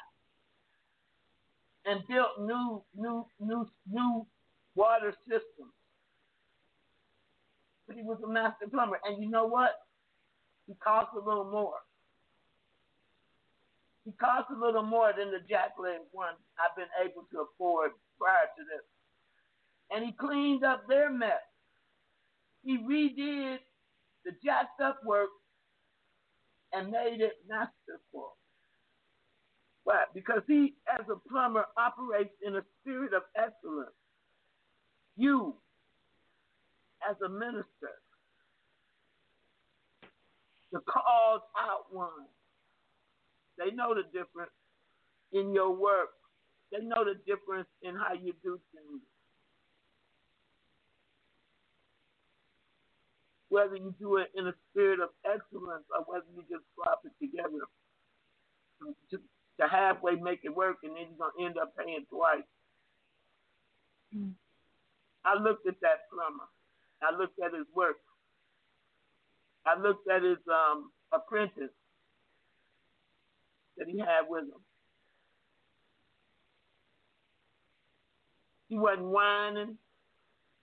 [1.86, 4.27] And built new new new new
[4.74, 5.73] water systems.
[7.86, 8.98] But he was a master plumber.
[9.05, 9.70] And you know what?
[10.66, 11.78] He cost a little more.
[14.05, 18.47] He cost a little more than the jackleg one I've been able to afford prior
[18.56, 18.84] to this.
[19.90, 21.43] And he cleaned up their mess.
[22.64, 23.59] He redid
[24.24, 25.30] the jacked up work
[26.72, 28.36] and made it masterful.
[29.84, 30.05] Why?
[30.12, 33.94] Because he, as a plumber, operates in a spirit of excellence.
[35.16, 35.55] You,
[37.09, 37.94] as a minister,
[40.72, 42.26] the called out one,
[43.59, 44.51] they know the difference
[45.32, 46.10] in your work.
[46.72, 49.01] They know the difference in how you do things.
[53.48, 57.12] Whether you do it in a spirit of excellence or whether you just slap it
[57.24, 57.64] together,
[59.10, 59.22] just
[59.60, 62.43] to halfway make it work, and then you're gonna end up paying twice.
[64.14, 64.32] Mm.
[65.24, 66.44] I looked at that plumber.
[67.02, 67.97] I looked at his work.
[69.66, 71.74] I looked at his um, apprentice
[73.78, 74.62] that he had with him.
[78.68, 79.76] He wasn't whining.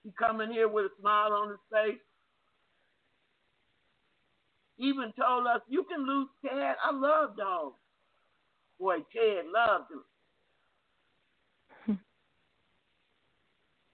[0.02, 2.00] He come in here with a smile on his face.
[4.78, 6.76] Even told us, you can lose Ted.
[6.82, 7.76] I love dogs.
[8.78, 9.90] Boy, Ted loved
[11.88, 11.98] him.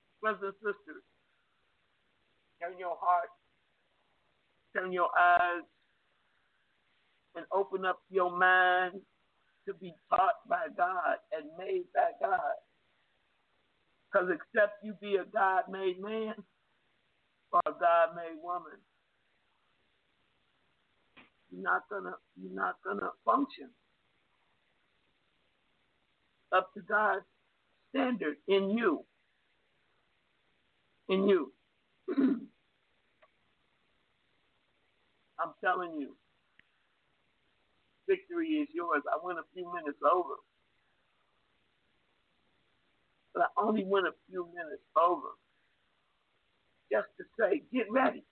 [0.20, 1.03] Brothers and sisters,
[2.61, 3.28] turn your heart,
[4.74, 5.62] turn your eyes,
[7.37, 9.01] and open up your mind
[9.66, 12.41] to be taught by God and made by God.
[14.12, 16.35] Because except you be a God made man
[17.53, 18.78] or a God made woman,
[21.51, 23.70] you're not gonna you're not gonna function
[26.53, 27.24] up to God's
[27.91, 29.05] standard in you.
[31.09, 31.53] In you.
[32.19, 32.59] I'm
[35.65, 36.16] telling you,
[38.09, 39.03] victory is yours.
[39.12, 40.35] I went a few minutes over.
[43.35, 45.28] But I only went a few minutes over
[46.93, 48.24] just to say, get ready.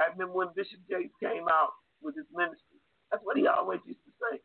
[0.00, 1.70] I remember when Bishop Jakes came out
[2.02, 2.80] with his ministry.
[3.10, 4.40] That's what he always used to say.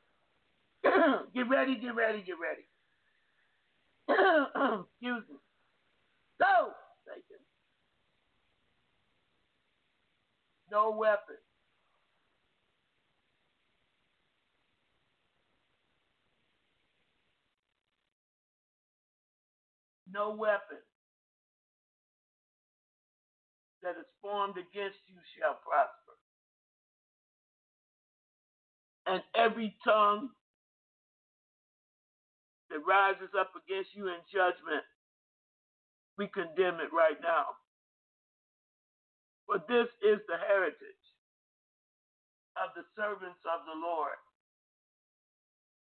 [1.36, 2.66] get ready, get ready, get ready.
[4.92, 5.38] Excuse me.
[6.40, 6.72] Go,
[7.08, 7.42] Satan.
[10.72, 11.38] No weapon.
[20.14, 20.82] No weapon
[23.84, 26.16] that is formed against you shall prosper.
[29.08, 30.30] And every tongue
[32.70, 34.86] that rises up against you in judgment,
[36.18, 37.46] we condemn it right now.
[39.48, 41.06] For this is the heritage
[42.56, 44.20] of the servants of the Lord,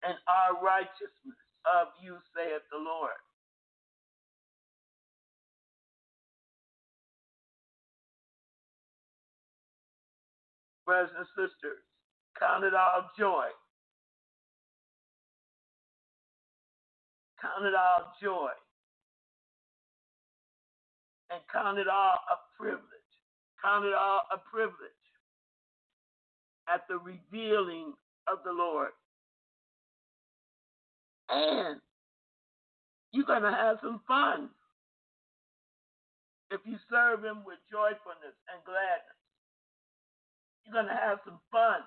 [0.03, 3.17] and our righteousness of you, saith the Lord.
[10.85, 11.81] Brothers and sisters,
[12.39, 13.47] count it all joy.
[17.41, 18.51] Count it all joy.
[21.31, 22.81] And count it all a privilege.
[23.61, 24.91] Count it all a privilege
[26.71, 27.93] at the revealing
[28.31, 28.91] of the Lord.
[31.29, 31.81] And
[33.11, 34.49] you're going to have some fun
[36.51, 39.24] if you serve Him with joyfulness and gladness.
[40.65, 41.81] You're going to have some fun.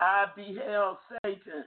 [0.00, 1.64] I beheld Satan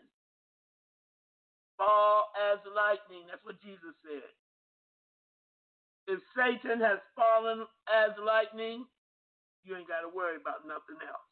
[1.78, 3.26] fall as lightning.
[3.30, 4.32] That's what Jesus said.
[6.08, 8.86] If Satan has fallen as lightning,
[9.64, 11.29] you ain't got to worry about nothing else.